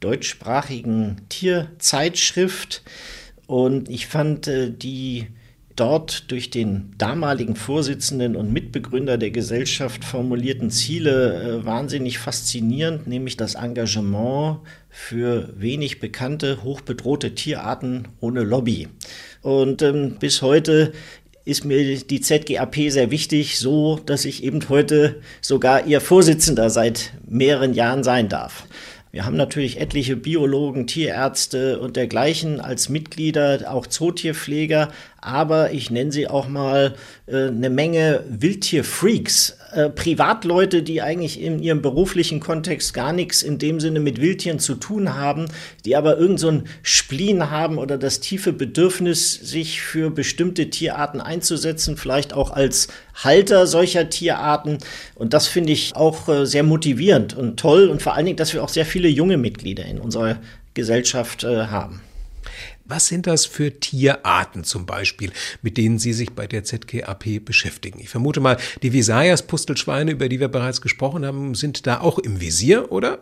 [0.00, 2.82] deutschsprachigen Tierzeitschrift.
[3.46, 5.28] Und ich fand äh, die
[5.76, 13.36] dort durch den damaligen Vorsitzenden und Mitbegründer der Gesellschaft formulierten Ziele äh, wahnsinnig faszinierend, nämlich
[13.36, 18.88] das Engagement für wenig bekannte, hochbedrohte Tierarten ohne Lobby.
[19.42, 20.92] Und ähm, bis heute
[21.46, 27.12] ist mir die ZGAP sehr wichtig, so dass ich eben heute sogar ihr Vorsitzender seit
[27.24, 28.66] mehreren Jahren sein darf.
[29.12, 34.92] Wir haben natürlich etliche Biologen, Tierärzte und dergleichen als Mitglieder, auch Zootierpfleger,
[35.26, 36.94] aber ich nenne sie auch mal
[37.26, 43.58] äh, eine Menge Wildtierfreaks, äh, Privatleute, die eigentlich in ihrem beruflichen Kontext gar nichts in
[43.58, 45.46] dem Sinne mit Wildtieren zu tun haben,
[45.84, 51.96] die aber irgend so Spleen haben oder das tiefe Bedürfnis, sich für bestimmte Tierarten einzusetzen,
[51.96, 54.78] vielleicht auch als Halter solcher Tierarten.
[55.16, 58.54] Und das finde ich auch äh, sehr motivierend und toll und vor allen Dingen, dass
[58.54, 60.38] wir auch sehr viele junge Mitglieder in unserer
[60.74, 62.00] Gesellschaft äh, haben.
[62.88, 67.98] Was sind das für Tierarten zum Beispiel, mit denen Sie sich bei der ZGAP beschäftigen?
[67.98, 72.40] Ich vermute mal, die Visayas-Pustelschweine, über die wir bereits gesprochen haben, sind da auch im
[72.40, 73.18] Visier, oder?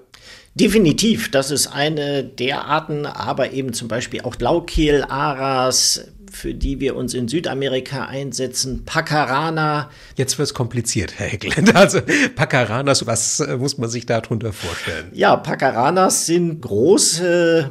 [0.55, 6.81] Definitiv, das ist eine der Arten, aber eben zum Beispiel auch Blaukehl, Aras, für die
[6.81, 9.88] wir uns in Südamerika einsetzen, Pacarana.
[10.16, 11.74] Jetzt wird es kompliziert, Herr Heckland.
[11.85, 12.00] Also
[12.35, 15.11] Pacaranas, was äh, muss man sich darunter vorstellen?
[15.12, 17.70] Ja, Pacaranas sind große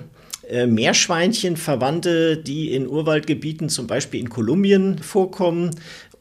[0.49, 5.71] äh, Meerschweinchen, Verwandte, die in Urwaldgebieten, zum Beispiel in Kolumbien, vorkommen.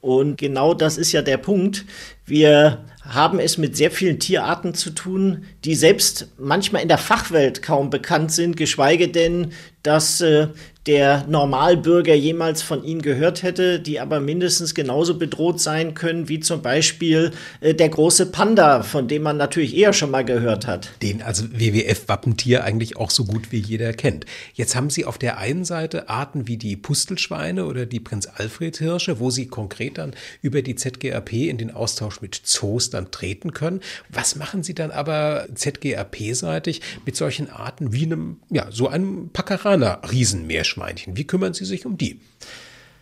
[0.00, 1.84] Und genau das ist ja der Punkt.
[2.26, 7.62] Wir haben es mit sehr vielen Tierarten zu tun, die selbst manchmal in der Fachwelt
[7.62, 10.48] kaum bekannt sind, geschweige denn, dass äh,
[10.86, 16.40] der Normalbürger jemals von ihnen gehört hätte, die aber mindestens genauso bedroht sein können wie
[16.40, 20.90] zum Beispiel äh, der große Panda, von dem man natürlich eher schon mal gehört hat.
[21.00, 24.26] Den also WWF-Wappentier eigentlich auch so gut wie jeder kennt.
[24.54, 28.76] Jetzt haben Sie auf der einen Seite Arten wie die Pustelschweine oder die Prinz Alfred
[28.78, 33.52] Hirsche, wo Sie konkret dann über die ZGAP in den Austausch mit Zoos dann treten
[33.52, 33.80] können.
[34.08, 39.30] Was machen Sie dann aber ZGAP-seitig mit solchen Arten wie einem, ja, so einem
[40.72, 41.16] Paccarana-Riesenmeerschweinchen?
[41.16, 42.20] Wie kümmern Sie sich um die?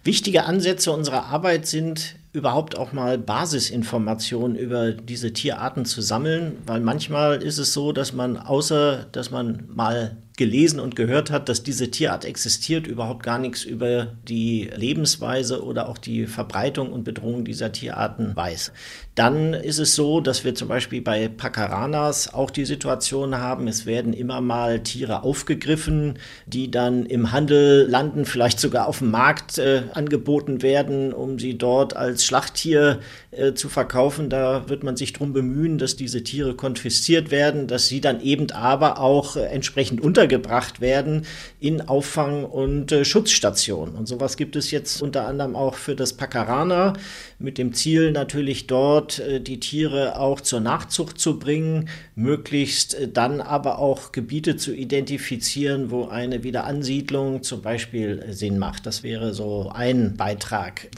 [0.03, 6.81] Wichtige Ansätze unserer Arbeit sind überhaupt auch mal Basisinformationen über diese Tierarten zu sammeln, weil
[6.81, 11.63] manchmal ist es so, dass man außer, dass man mal gelesen und gehört hat, dass
[11.63, 17.45] diese Tierart existiert, überhaupt gar nichts über die Lebensweise oder auch die Verbreitung und Bedrohung
[17.45, 18.73] dieser Tierarten weiß.
[19.15, 23.85] Dann ist es so, dass wir zum Beispiel bei Pacaranas auch die Situation haben, es
[23.85, 29.59] werden immer mal Tiere aufgegriffen, die dann im Handel landen, vielleicht sogar auf dem Markt
[29.59, 33.01] äh, angeboten werden, um sie dort als Schlachttier
[33.31, 34.31] äh, zu verkaufen.
[34.31, 38.51] Da wird man sich darum bemühen, dass diese Tiere konfisziert werden, dass sie dann eben
[38.53, 41.27] aber auch äh, entsprechend untergebracht werden
[41.59, 43.95] in Auffang- und äh, Schutzstationen.
[43.95, 46.93] Und sowas gibt es jetzt unter anderem auch für das Pacarana
[47.39, 53.09] mit dem Ziel natürlich dort äh, die Tiere auch zur Nachzucht zu bringen, möglichst äh,
[53.09, 58.87] dann aber auch Gebiete zu identifizieren, wo eine Wiederansiedlung zum Beispiel äh, Sinn macht.
[58.87, 60.89] Das wäre so ein Beitrag.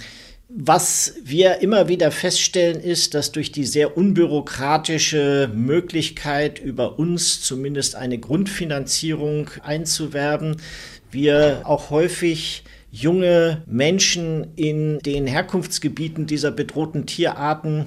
[0.55, 7.95] Was wir immer wieder feststellen, ist, dass durch die sehr unbürokratische Möglichkeit, über uns zumindest
[7.95, 10.59] eine Grundfinanzierung einzuwerben,
[11.11, 17.87] wir auch häufig junge Menschen in den Herkunftsgebieten dieser bedrohten Tierarten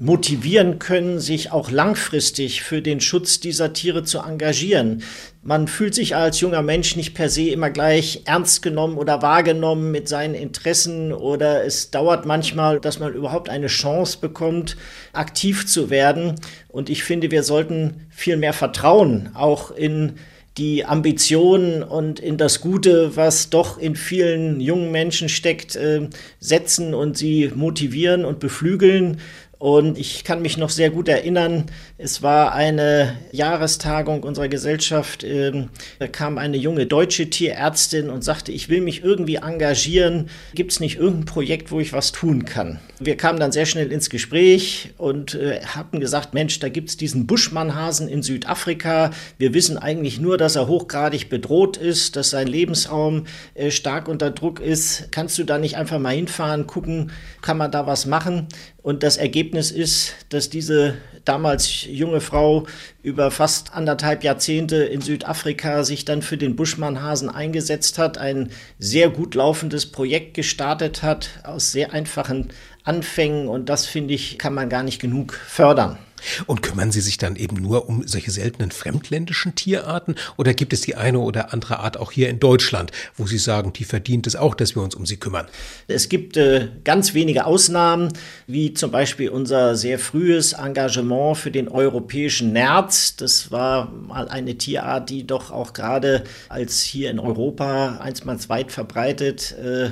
[0.00, 5.02] motivieren können, sich auch langfristig für den Schutz dieser Tiere zu engagieren.
[5.42, 9.90] Man fühlt sich als junger Mensch nicht per se immer gleich ernst genommen oder wahrgenommen
[9.90, 14.78] mit seinen Interessen oder es dauert manchmal, dass man überhaupt eine Chance bekommt,
[15.12, 16.36] aktiv zu werden.
[16.68, 20.14] Und ich finde, wir sollten viel mehr Vertrauen auch in
[20.56, 26.08] die Ambitionen und in das Gute, was doch in vielen jungen Menschen steckt, äh,
[26.38, 29.18] setzen und sie motivieren und beflügeln.
[29.60, 31.66] Und ich kann mich noch sehr gut erinnern,
[31.98, 35.22] es war eine Jahrestagung unserer Gesellschaft.
[35.22, 35.68] Ähm,
[35.98, 40.30] da kam eine junge deutsche Tierärztin und sagte, ich will mich irgendwie engagieren.
[40.54, 42.78] Gibt es nicht irgendein Projekt, wo ich was tun kann?
[43.00, 46.96] Wir kamen dann sehr schnell ins Gespräch und äh, hatten gesagt, Mensch, da gibt es
[46.96, 49.10] diesen Buschmannhasen in Südafrika.
[49.36, 54.30] Wir wissen eigentlich nur, dass er hochgradig bedroht ist, dass sein Lebensraum äh, stark unter
[54.30, 55.12] Druck ist.
[55.12, 58.48] Kannst du da nicht einfach mal hinfahren, gucken, kann man da was machen?
[58.82, 62.66] Und das Ergebnis ist, dass diese damals junge Frau
[63.02, 69.10] über fast anderthalb Jahrzehnte in Südafrika sich dann für den Buschmannhasen eingesetzt hat, ein sehr
[69.10, 72.48] gut laufendes Projekt gestartet hat aus sehr einfachen
[72.82, 75.98] Anfängen und das finde ich, kann man gar nicht genug fördern.
[76.46, 80.80] Und kümmern Sie sich dann eben nur um solche seltenen fremdländischen Tierarten oder gibt es
[80.82, 84.36] die eine oder andere Art auch hier in Deutschland, wo Sie sagen, die verdient es
[84.36, 85.46] auch, dass wir uns um sie kümmern?
[85.88, 88.12] Es gibt äh, ganz wenige Ausnahmen,
[88.46, 93.16] wie zum Beispiel unser sehr frühes Engagement für den europäischen Nerz.
[93.16, 98.72] Das war mal eine Tierart, die doch auch gerade als hier in Europa einstmals weit
[98.72, 99.90] verbreitet äh,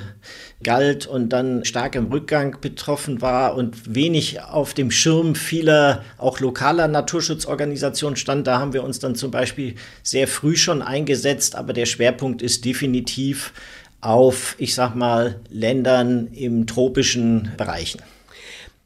[0.63, 6.41] galt und dann stark im Rückgang betroffen war und wenig auf dem Schirm vieler auch
[6.41, 8.47] lokaler Naturschutzorganisationen stand.
[8.47, 12.65] Da haben wir uns dann zum Beispiel sehr früh schon eingesetzt, aber der Schwerpunkt ist
[12.65, 13.53] definitiv
[14.01, 18.01] auf, ich sag mal, Ländern im tropischen Bereichen.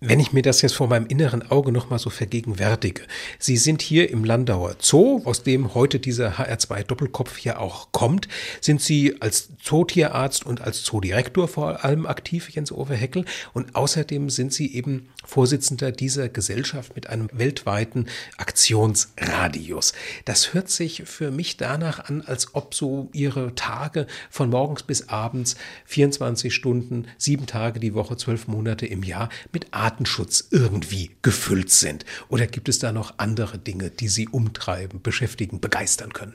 [0.05, 3.03] Wenn ich mir das jetzt vor meinem inneren Auge nochmal so vergegenwärtige.
[3.39, 8.27] Sie sind hier im Landauer Zoo, aus dem heute dieser HR2-Doppelkopf hier auch kommt.
[8.61, 13.25] Sind Sie als Zootierarzt und als Zoodirektor vor allem aktiv, Jens Ove Heckel.
[13.53, 18.07] Und außerdem sind Sie eben Vorsitzender dieser Gesellschaft mit einem weltweiten
[18.39, 19.93] Aktionsradius.
[20.25, 25.09] Das hört sich für mich danach an, als ob so Ihre Tage von morgens bis
[25.11, 31.71] abends 24 Stunden, sieben Tage die Woche, zwölf Monate im Jahr mit Artenschutz irgendwie gefüllt
[31.71, 32.07] sind?
[32.29, 36.35] Oder gibt es da noch andere Dinge, die Sie umtreiben, beschäftigen, begeistern können?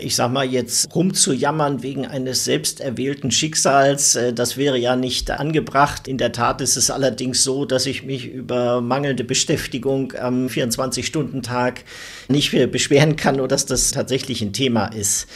[0.00, 5.32] ich sag mal, jetzt rumzujammern wegen eines selbst erwählten Schicksals, äh, das wäre ja nicht
[5.32, 6.06] angebracht.
[6.06, 11.82] In der Tat ist es allerdings so, dass ich mich über mangelnde Beschäftigung am 24-Stunden-Tag
[12.28, 15.26] nicht mehr beschweren kann oder dass das tatsächlich ein Thema ist.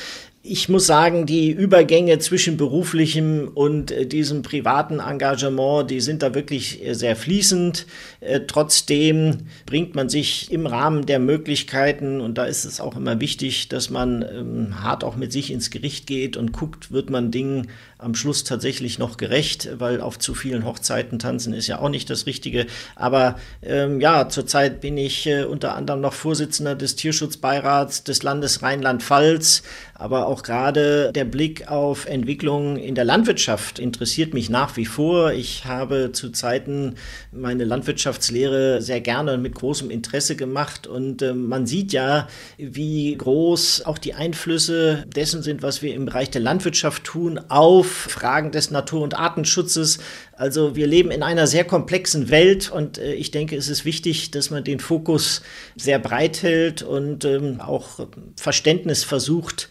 [0.47, 6.35] Ich muss sagen, die Übergänge zwischen beruflichem und äh, diesem privaten Engagement, die sind da
[6.35, 7.87] wirklich äh, sehr fließend.
[8.21, 13.23] Äh, trotzdem bringt man sich im Rahmen der Möglichkeiten, und da ist es auch immer
[13.23, 17.31] wichtig, dass man ähm, hart auch mit sich ins Gericht geht und guckt, wird man
[17.31, 21.89] Dingen am Schluss tatsächlich noch gerecht, weil auf zu vielen Hochzeiten tanzen ist ja auch
[21.89, 22.67] nicht das Richtige.
[22.97, 29.63] Aber ähm, ja, zurzeit bin ich unter anderem noch Vorsitzender des Tierschutzbeirats des Landes Rheinland-Pfalz
[29.97, 35.33] Aber auch gerade der Blick auf Entwicklungen in der Landwirtschaft interessiert mich nach wie vor.
[35.33, 36.97] Ich habe zu Zeiten
[37.31, 42.27] meine Landwirtschaftslehre sehr gerne mit großem Interesse gemacht und äh, man sieht ja,
[42.59, 47.87] wie groß auch die Einflüsse dessen sind, was wir im Bereich der Landwirtschaft tun, auf
[47.87, 50.01] Fragen des Natur- und Artenschutzes.
[50.37, 54.31] Also wir leben in einer sehr komplexen Welt und äh, ich denke, es ist wichtig,
[54.31, 55.43] dass man den Fokus
[55.77, 58.07] sehr breit hält und ähm, auch
[58.37, 59.69] Verständnis versucht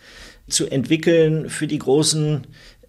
[0.47, 2.47] zu entwickeln für die großen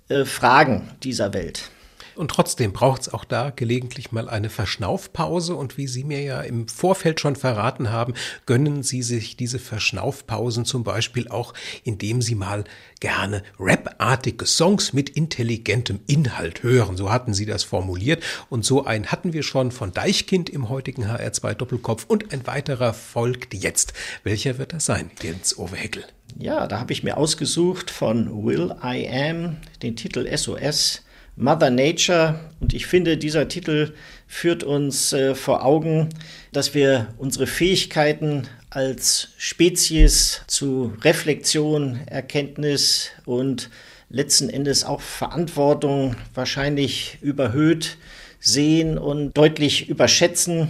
[0.08, 1.70] äh, Fragen dieser Welt.
[2.16, 5.54] Und trotzdem braucht es auch da gelegentlich mal eine Verschnaufpause.
[5.54, 8.14] Und wie Sie mir ja im Vorfeld schon verraten haben,
[8.46, 12.64] gönnen Sie sich diese Verschnaufpausen zum Beispiel auch, indem Sie mal
[13.00, 16.96] gerne rapartige Songs mit intelligentem Inhalt hören.
[16.96, 18.22] So hatten Sie das formuliert.
[18.48, 22.04] Und so einen hatten wir schon von Deichkind im heutigen HR2 Doppelkopf.
[22.08, 23.92] Und ein weiterer folgt jetzt.
[24.22, 26.04] Welcher wird das sein, Jens Overheckel?
[26.38, 31.03] Ja, da habe ich mir ausgesucht von Will I Am den Titel SOS.
[31.36, 32.38] Mother Nature.
[32.60, 33.92] Und ich finde, dieser Titel
[34.26, 36.10] führt uns äh, vor Augen,
[36.52, 43.70] dass wir unsere Fähigkeiten als Spezies zu Reflexion, Erkenntnis und
[44.08, 47.96] letzten Endes auch Verantwortung wahrscheinlich überhöht
[48.40, 50.68] sehen und deutlich überschätzen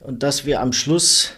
[0.00, 1.32] und dass wir am Schluss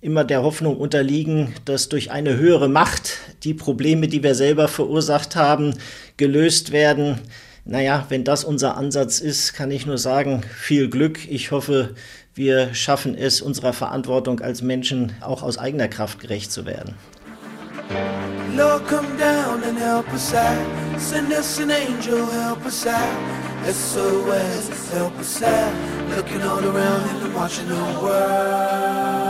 [0.00, 5.34] immer der Hoffnung unterliegen, dass durch eine höhere Macht die Probleme, die wir selber verursacht
[5.34, 5.74] haben,
[6.18, 7.20] gelöst werden.
[7.66, 11.26] Naja, wenn das unser Ansatz ist, kann ich nur sagen, viel Glück.
[11.30, 11.94] Ich hoffe,
[12.34, 16.94] wir schaffen es, unserer Verantwortung als Menschen auch aus eigener Kraft gerecht zu werden.
[18.54, 21.00] Lord, come down and help us out.
[21.00, 23.00] Send us an angel, help us out.
[23.66, 25.72] SOS, help us out.
[26.14, 29.23] Looking all around and watching the world.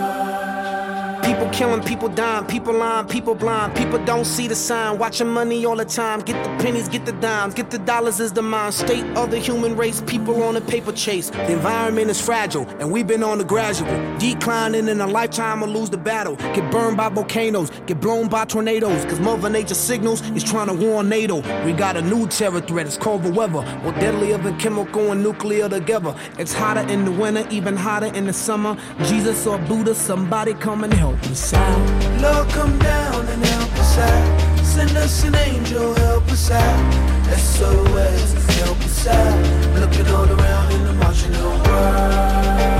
[1.34, 3.74] People killing, people dying, people lying, people blind.
[3.74, 6.20] People don't see the sign, watching money all the time.
[6.20, 9.38] Get the pennies, get the dimes, get the dollars is the mind state of the
[9.38, 10.00] human race.
[10.02, 11.30] People on a paper chase.
[11.30, 15.66] The environment is fragile, and we've been on the gradual declining in a lifetime or
[15.66, 16.36] lose the battle.
[16.36, 19.04] Get burned by volcanoes, get blown by tornadoes.
[19.06, 21.38] Cause Mother Nature signals is trying to warn NATO.
[21.66, 23.62] We got a new terror threat, it's called the weather.
[23.82, 26.14] More deadlier than chemical and nuclear together.
[26.38, 28.76] It's hotter in the winter, even hotter in the summer.
[29.06, 32.22] Jesus or Buddha, somebody come and help us out.
[32.22, 34.64] Lord, come down and help us out.
[34.64, 36.94] Send us an angel, help us out.
[37.36, 39.80] SOS, help us out.
[39.80, 42.74] Looking all around in the marginal world.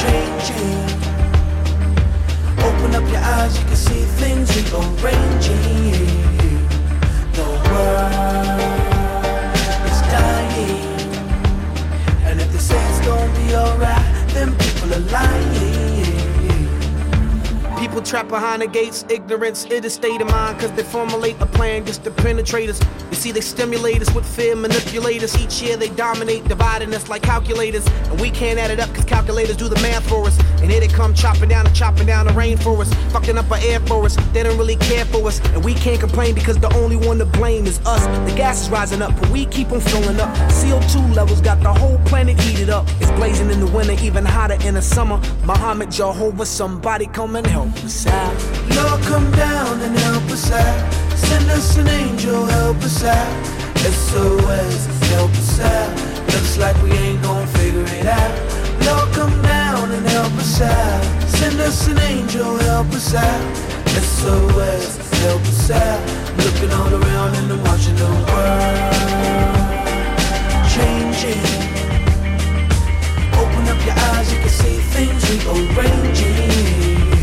[0.00, 0.84] Changing.
[2.66, 5.96] Open up your eyes, you can see things rearranging.
[7.38, 8.20] The world
[9.90, 10.92] is dying.
[12.26, 13.93] And if they say it's gonna be alright,
[17.94, 21.46] People trapped behind the gates, ignorance is a state of mind, cause they formulate a
[21.46, 22.80] plan just to penetrate us.
[23.10, 25.38] You see, they stimulate us with fear, manipulate us.
[25.40, 27.86] Each year they dominate, dividing us like calculators.
[27.86, 30.36] And we can't add it up, cause calculators do the math for us.
[30.60, 33.78] And here they come chopping down and chopping down the rainforest, fucking up our air
[33.78, 34.16] for us.
[34.32, 37.26] They don't really care for us, and we can't complain because the only one to
[37.26, 38.04] blame is us.
[38.28, 40.34] The gas is rising up, but we keep on filling up.
[40.50, 42.88] CO2 levels got the whole planet heated up.
[43.00, 45.20] It's blazing in the winter, even hotter in the summer.
[45.44, 48.34] Muhammad, Jehovah, somebody come and help us out.
[48.76, 50.92] Lord, come down and help us out.
[51.16, 53.46] Send us an angel, help us out.
[53.76, 55.90] SOS, help us out.
[56.32, 58.34] Looks like we ain't gonna figure it out.
[58.86, 61.04] Lord, come down and help us out.
[61.28, 63.56] Send us an angel, help us out.
[63.86, 66.00] SOS, help us out.
[66.44, 68.94] Looking all around and I'm watching the world
[70.74, 71.44] changing.
[73.40, 77.13] Open up your eyes, you can see things rearranging.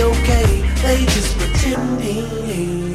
[0.00, 2.87] Okay, they just pretending.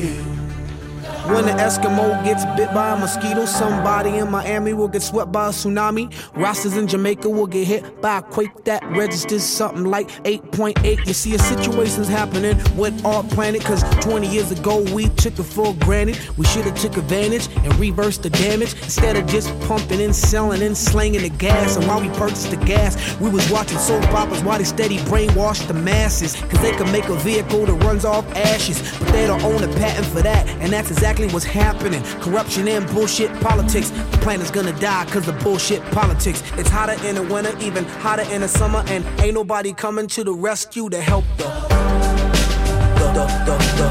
[1.26, 5.48] When an Eskimo gets bit by a mosquito, somebody in Miami will get swept by
[5.48, 6.12] a tsunami.
[6.34, 11.08] Rostas in Jamaica will get hit by a quake that registers something like 8.8.
[11.08, 15.44] You see, a situation's happening with our planet, cause 20 years ago we took it
[15.44, 16.20] for granted.
[16.38, 20.62] We should have took advantage and reversed the damage instead of just pumping and selling
[20.62, 21.78] and slinging the gas.
[21.78, 25.66] And while we purchased the gas, we was watching soap operas while they steady brainwash
[25.68, 29.42] the masses, cause they could make a vehicle that runs off ashes, but they don't
[29.44, 32.04] own a patent for that, and that's exactly exactly what's happening.
[32.22, 33.92] Corruption and bullshit politics.
[33.92, 36.42] The planet's gonna die cause of bullshit politics.
[36.58, 40.24] It's hotter in the winter, even hotter in the summer, and ain't nobody coming to
[40.24, 41.44] the rescue to help the.
[41.44, 43.88] The, the, the, the,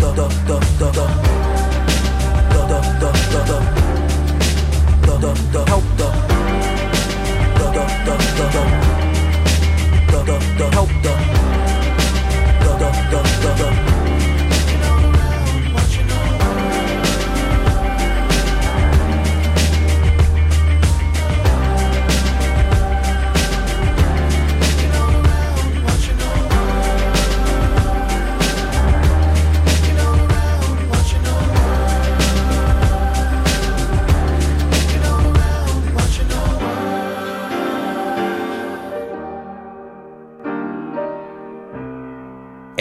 [0.00, 1.00] the, the, the, the, the, the,
[5.52, 6.08] the, help the,
[7.58, 8.58] the, the, the,
[10.12, 11.12] the, the, help the,
[12.62, 13.81] the, the, the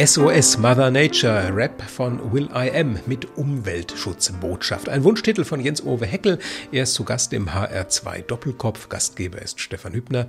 [0.03, 4.89] SOS Mother Nature, Rap von Will I Am mit Umweltschutzbotschaft.
[4.89, 6.39] Ein Wunschtitel von Jens-Ove Heckel.
[6.71, 8.89] Er ist zu Gast im HR2 Doppelkopf.
[8.89, 10.25] Gastgeber ist Stefan Hübner.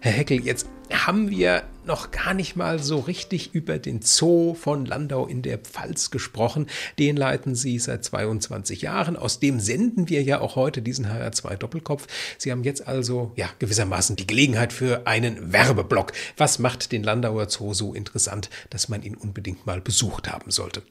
[0.00, 4.84] Herr Heckel, jetzt haben wir noch gar nicht mal so richtig über den Zoo von
[4.84, 6.66] Landau in der Pfalz gesprochen.
[6.98, 9.16] Den leiten Sie seit 22 Jahren.
[9.16, 12.06] Aus dem senden wir ja auch heute diesen HR2 Doppelkopf.
[12.38, 16.12] Sie haben jetzt also ja gewissermaßen die Gelegenheit für einen Werbeblock.
[16.36, 20.82] Was macht den Landauer Zoo so interessant, dass man ihn unbedingt mal besucht haben sollte?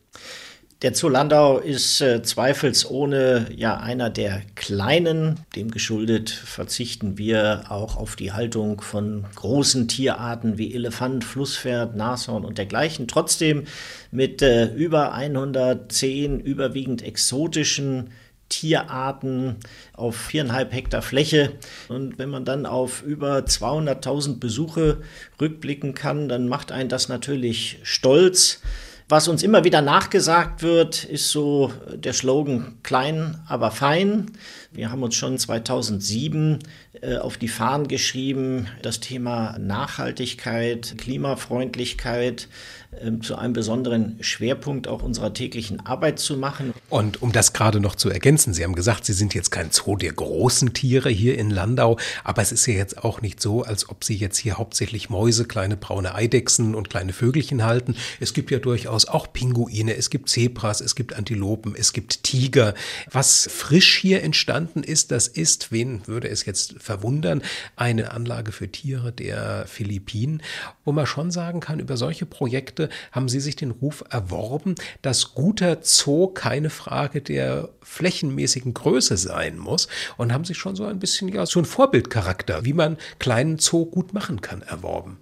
[0.86, 5.40] Der Zoo Landau ist äh, zweifelsohne ja einer der kleinen.
[5.56, 12.46] Dem geschuldet verzichten wir auch auf die Haltung von großen Tierarten wie Elefant, Flusspferd, Nashorn
[12.46, 13.08] und dergleichen.
[13.08, 13.64] Trotzdem
[14.12, 18.12] mit äh, über 110 überwiegend exotischen
[18.50, 19.56] Tierarten
[19.94, 21.54] auf viereinhalb Hektar Fläche.
[21.90, 25.02] Und wenn man dann auf über 200.000 Besuche
[25.42, 28.62] rückblicken kann, dann macht einen das natürlich stolz.
[29.08, 34.32] Was uns immer wieder nachgesagt wird, ist so der Slogan klein, aber fein.
[34.76, 36.60] Wir haben uns schon 2007
[37.02, 42.50] äh, auf die Fahnen geschrieben, das Thema Nachhaltigkeit, Klimafreundlichkeit
[42.92, 46.74] äh, zu einem besonderen Schwerpunkt auch unserer täglichen Arbeit zu machen.
[46.90, 49.96] Und um das gerade noch zu ergänzen, Sie haben gesagt, Sie sind jetzt kein Zoo
[49.96, 53.88] der großen Tiere hier in Landau, aber es ist ja jetzt auch nicht so, als
[53.90, 57.96] ob Sie jetzt hier hauptsächlich Mäuse, kleine braune Eidechsen und kleine Vögelchen halten.
[58.20, 62.74] Es gibt ja durchaus auch Pinguine, es gibt Zebras, es gibt Antilopen, es gibt Tiger.
[63.10, 67.42] Was frisch hier entstanden ist, das ist, wen würde es jetzt verwundern,
[67.76, 70.42] eine Anlage für Tiere der Philippinen,
[70.84, 75.34] wo man schon sagen kann, über solche Projekte haben sie sich den Ruf erworben, dass
[75.34, 79.88] guter Zoo keine Frage der flächenmäßigen Größe sein muss
[80.18, 83.86] und haben sich schon so ein bisschen ja so ein Vorbildcharakter, wie man kleinen Zoo
[83.86, 85.18] gut machen kann, erworben.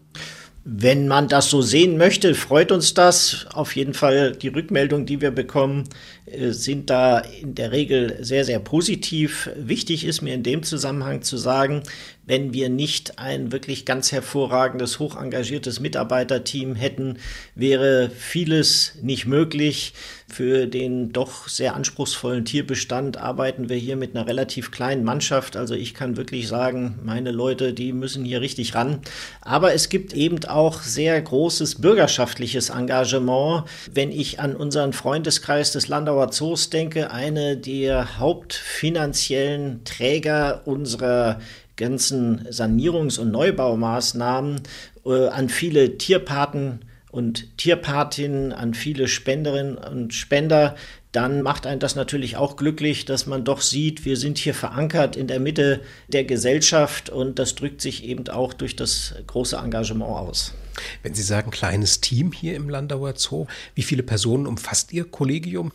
[0.65, 3.45] Wenn man das so sehen möchte, freut uns das.
[3.53, 5.89] Auf jeden Fall die Rückmeldungen, die wir bekommen,
[6.25, 9.49] äh, sind da in der Regel sehr, sehr positiv.
[9.57, 11.83] Wichtig ist mir in dem Zusammenhang zu sagen,
[12.25, 17.17] wenn wir nicht ein wirklich ganz hervorragendes, hoch engagiertes Mitarbeiterteam hätten,
[17.55, 19.93] wäre vieles nicht möglich.
[20.29, 25.55] Für den doch sehr anspruchsvollen Tierbestand arbeiten wir hier mit einer relativ kleinen Mannschaft.
[25.55, 29.01] Also ich kann wirklich sagen, meine Leute, die müssen hier richtig ran.
[29.41, 33.65] Aber es gibt eben auch sehr großes bürgerschaftliches Engagement.
[33.91, 41.39] Wenn ich an unseren Freundeskreis des Landauer Zoos denke, eine der hauptfinanziellen Träger unserer
[41.77, 44.61] ganzen Sanierungs- und Neubaumaßnahmen
[45.05, 50.75] äh, an viele Tierpaten und Tierpatinnen, an viele Spenderinnen und Spender,
[51.11, 55.15] dann macht einen das natürlich auch glücklich, dass man doch sieht, wir sind hier verankert
[55.15, 60.09] in der Mitte der Gesellschaft und das drückt sich eben auch durch das große Engagement
[60.09, 60.55] aus.
[61.03, 63.45] Wenn Sie sagen kleines Team hier im Landauer Zoo,
[63.75, 65.71] wie viele Personen umfasst Ihr Kollegium?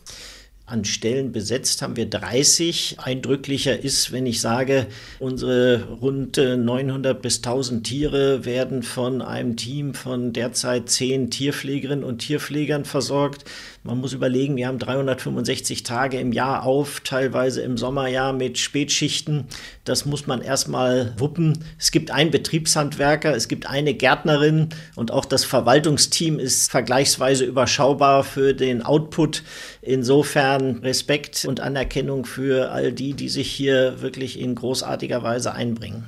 [0.69, 2.97] An Stellen besetzt haben wir 30.
[2.99, 4.87] Eindrücklicher ist, wenn ich sage,
[5.19, 12.19] unsere rund 900 bis 1000 Tiere werden von einem Team von derzeit zehn Tierpflegerinnen und
[12.19, 13.45] Tierpflegern versorgt.
[13.83, 19.45] Man muss überlegen, wir haben 365 Tage im Jahr auf, teilweise im Sommerjahr mit Spätschichten.
[19.85, 21.63] Das muss man erstmal wuppen.
[21.77, 28.25] Es gibt einen Betriebshandwerker, es gibt eine Gärtnerin und auch das Verwaltungsteam ist vergleichsweise überschaubar
[28.25, 29.43] für den Output.
[29.81, 36.05] Insofern Respekt und Anerkennung für all die, die sich hier wirklich in großartiger Weise einbringen.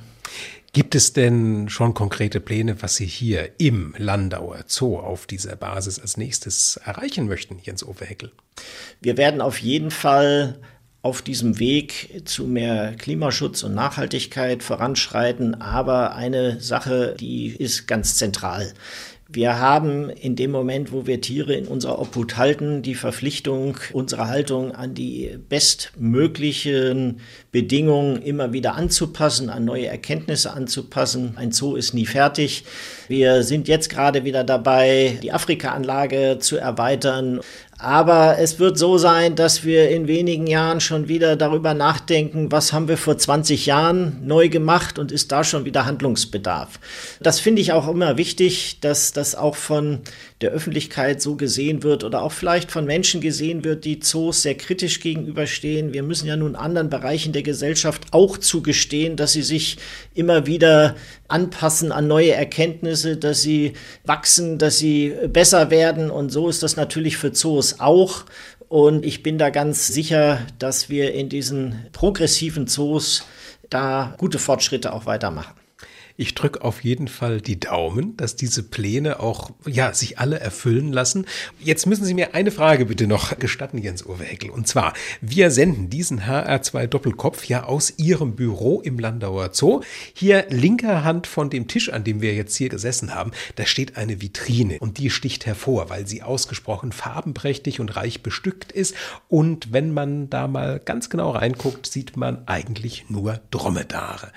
[0.74, 5.98] Gibt es denn schon konkrete Pläne, was Sie hier im Landauer Zoo auf dieser Basis
[5.98, 8.32] als nächstes erreichen möchten, Jens Ove Heckel?
[9.02, 10.58] Wir werden auf jeden Fall
[11.02, 15.60] auf diesem Weg zu mehr Klimaschutz und Nachhaltigkeit voranschreiten.
[15.60, 18.72] Aber eine Sache, die ist ganz zentral.
[19.34, 24.28] Wir haben in dem Moment, wo wir Tiere in unserer Obhut halten, die Verpflichtung, unsere
[24.28, 27.20] Haltung an die bestmöglichen
[27.50, 31.32] Bedingungen immer wieder anzupassen, an neue Erkenntnisse anzupassen.
[31.36, 32.64] Ein Zoo ist nie fertig.
[33.08, 37.40] Wir sind jetzt gerade wieder dabei, die Afrika-Anlage zu erweitern.
[37.82, 42.72] Aber es wird so sein, dass wir in wenigen Jahren schon wieder darüber nachdenken, was
[42.72, 46.78] haben wir vor 20 Jahren neu gemacht und ist da schon wieder Handlungsbedarf.
[47.20, 49.98] Das finde ich auch immer wichtig, dass das auch von
[50.42, 54.56] der Öffentlichkeit so gesehen wird oder auch vielleicht von Menschen gesehen wird, die Zoos sehr
[54.56, 55.92] kritisch gegenüberstehen.
[55.92, 59.78] Wir müssen ja nun anderen Bereichen der Gesellschaft auch zugestehen, dass sie sich
[60.14, 60.96] immer wieder
[61.28, 63.72] anpassen an neue Erkenntnisse, dass sie
[64.04, 66.10] wachsen, dass sie besser werden.
[66.10, 68.24] Und so ist das natürlich für Zoos auch.
[68.68, 73.24] Und ich bin da ganz sicher, dass wir in diesen progressiven Zoos
[73.70, 75.61] da gute Fortschritte auch weitermachen.
[76.16, 80.92] Ich drücke auf jeden Fall die Daumen, dass diese Pläne auch, ja, sich alle erfüllen
[80.92, 81.26] lassen.
[81.58, 84.50] Jetzt müssen Sie mir eine Frage bitte noch gestatten, Jens Uwe Heckel.
[84.50, 89.80] Und zwar, wir senden diesen HR2 Doppelkopf ja aus Ihrem Büro im Landauer Zoo.
[90.14, 93.96] Hier linker Hand von dem Tisch, an dem wir jetzt hier gesessen haben, da steht
[93.96, 98.94] eine Vitrine und die sticht hervor, weil sie ausgesprochen farbenprächtig und reich bestückt ist.
[99.28, 104.32] Und wenn man da mal ganz genau reinguckt, sieht man eigentlich nur Dromedare.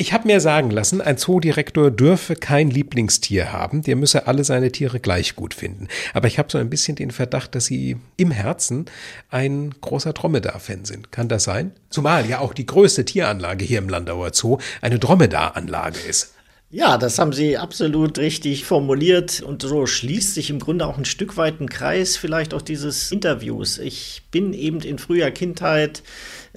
[0.00, 4.70] Ich habe mir sagen lassen, ein Zoodirektor dürfe kein Lieblingstier haben, der müsse alle seine
[4.70, 5.88] Tiere gleich gut finden.
[6.14, 8.84] Aber ich habe so ein bisschen den Verdacht, dass Sie im Herzen
[9.28, 11.10] ein großer Dromedar-Fan sind.
[11.10, 11.72] Kann das sein?
[11.90, 16.32] Zumal ja auch die größte Tieranlage hier im Landauer Zoo eine Dromedar-Anlage ist.
[16.70, 21.06] Ja, das haben Sie absolut richtig formuliert und so schließt sich im Grunde auch ein
[21.06, 23.78] Stück weit ein Kreis vielleicht auch dieses Interviews.
[23.78, 26.02] Ich bin eben in früher Kindheit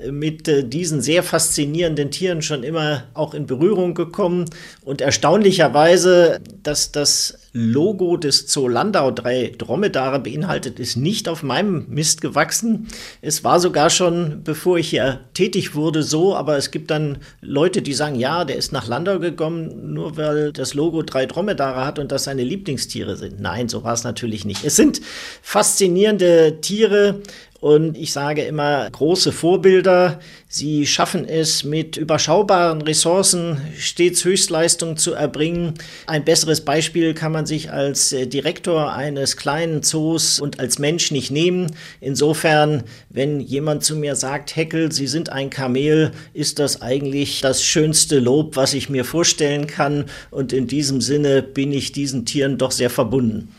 [0.09, 4.45] mit äh, diesen sehr faszinierenden Tieren schon immer auch in Berührung gekommen.
[4.83, 11.85] Und erstaunlicherweise, dass das Logo des Zoo Landau drei Dromedare beinhaltet, ist nicht auf meinem
[11.89, 12.87] Mist gewachsen.
[13.21, 17.81] Es war sogar schon, bevor ich hier tätig wurde, so, aber es gibt dann Leute,
[17.81, 21.99] die sagen, ja, der ist nach Landau gekommen, nur weil das Logo drei Dromedare hat
[21.99, 23.41] und das seine Lieblingstiere sind.
[23.41, 24.63] Nein, so war es natürlich nicht.
[24.63, 25.01] Es sind
[25.41, 27.21] faszinierende Tiere,
[27.61, 35.13] und ich sage immer, große Vorbilder, sie schaffen es mit überschaubaren Ressourcen stets Höchstleistung zu
[35.13, 35.75] erbringen.
[36.07, 41.11] Ein besseres Beispiel kann man sich als äh, Direktor eines kleinen Zoos und als Mensch
[41.11, 41.67] nicht nehmen.
[41.99, 47.63] Insofern, wenn jemand zu mir sagt, Heckel, Sie sind ein Kamel, ist das eigentlich das
[47.63, 50.05] schönste Lob, was ich mir vorstellen kann.
[50.31, 53.49] Und in diesem Sinne bin ich diesen Tieren doch sehr verbunden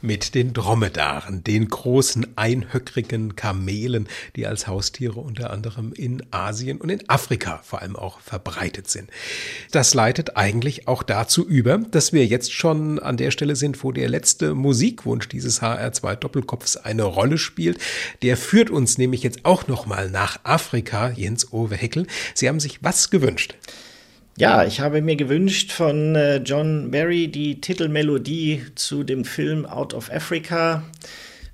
[0.00, 6.90] mit den Dromedaren, den großen einhöckrigen Kamelen, die als Haustiere unter anderem in Asien und
[6.90, 9.10] in Afrika vor allem auch verbreitet sind.
[9.70, 13.92] Das leitet eigentlich auch dazu über, dass wir jetzt schon an der Stelle sind, wo
[13.92, 17.78] der letzte Musikwunsch dieses HR2 Doppelkopfs eine Rolle spielt.
[18.22, 22.06] Der führt uns nämlich jetzt auch nochmal nach Afrika, Jens Ove Heckel.
[22.34, 23.56] Sie haben sich was gewünscht?
[24.38, 29.94] Ja, ich habe mir gewünscht von äh, John Barry die Titelmelodie zu dem Film Out
[29.94, 30.84] of Africa.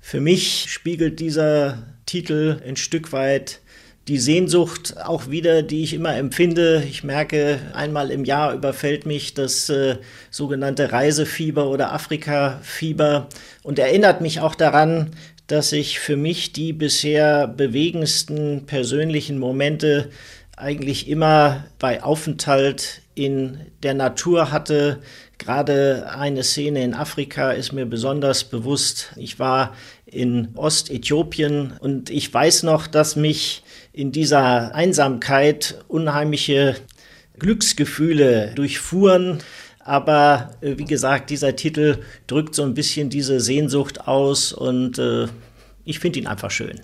[0.01, 3.61] Für mich spiegelt dieser Titel ein Stück weit
[4.07, 6.83] die Sehnsucht auch wieder, die ich immer empfinde.
[6.87, 9.97] Ich merke, einmal im Jahr überfällt mich das äh,
[10.29, 13.29] sogenannte Reisefieber oder Afrika-Fieber
[13.63, 15.09] und erinnert mich auch daran,
[15.47, 20.11] dass ich für mich die bisher bewegendsten persönlichen Momente
[20.57, 25.01] eigentlich immer bei Aufenthalt in der Natur hatte.
[25.37, 29.11] Gerade eine Szene in Afrika ist mir besonders bewusst.
[29.17, 29.73] Ich war
[30.05, 36.75] in Ostäthiopien und ich weiß noch, dass mich in dieser Einsamkeit unheimliche
[37.37, 39.39] Glücksgefühle durchfuhren.
[39.79, 45.27] Aber äh, wie gesagt, dieser Titel drückt so ein bisschen diese Sehnsucht aus und äh,
[45.83, 46.81] ich finde ihn einfach schön.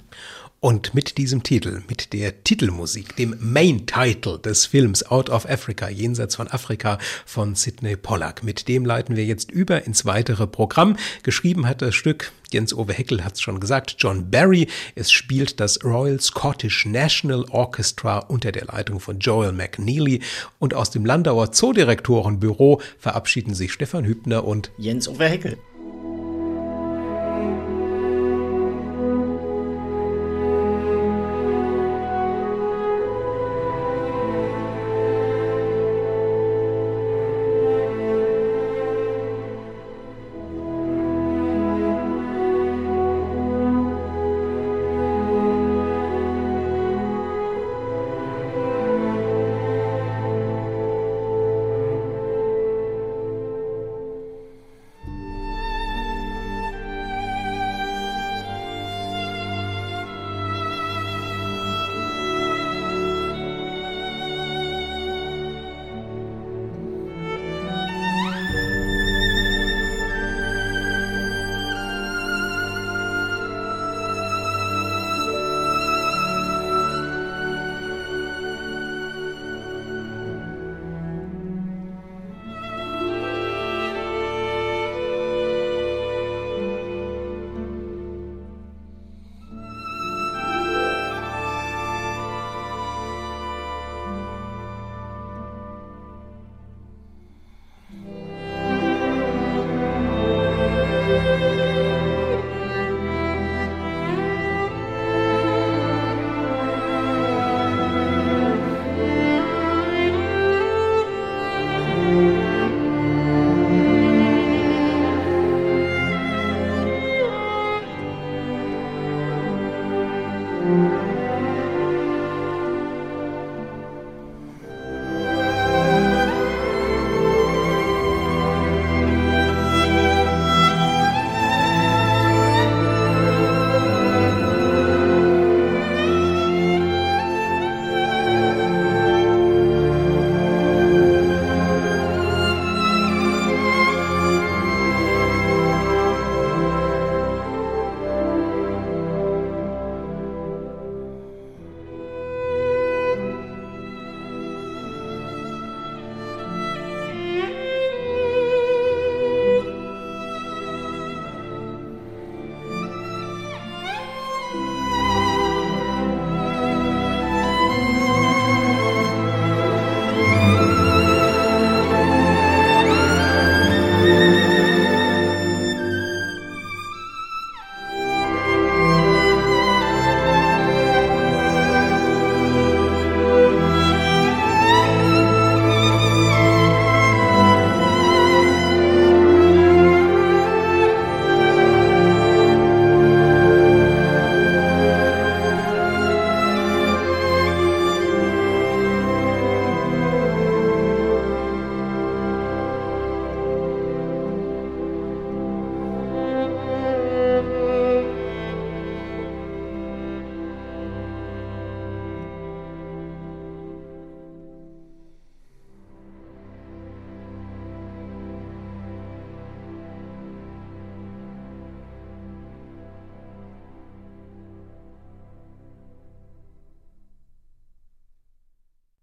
[0.63, 5.89] Und mit diesem Titel, mit der Titelmusik, dem Main Title des Films Out of Africa,
[5.89, 10.97] jenseits von Afrika von Sidney Pollack, mit dem leiten wir jetzt über ins weitere Programm.
[11.23, 14.67] Geschrieben hat das Stück, Jens Ove Heckel hat es schon gesagt, John Barry.
[14.93, 20.21] Es spielt das Royal Scottish National Orchestra unter der Leitung von Joel McNeely.
[20.59, 25.57] Und aus dem Landauer Zoodirektorenbüro verabschieden sich Stefan Hübner und Jens Ove Heckel.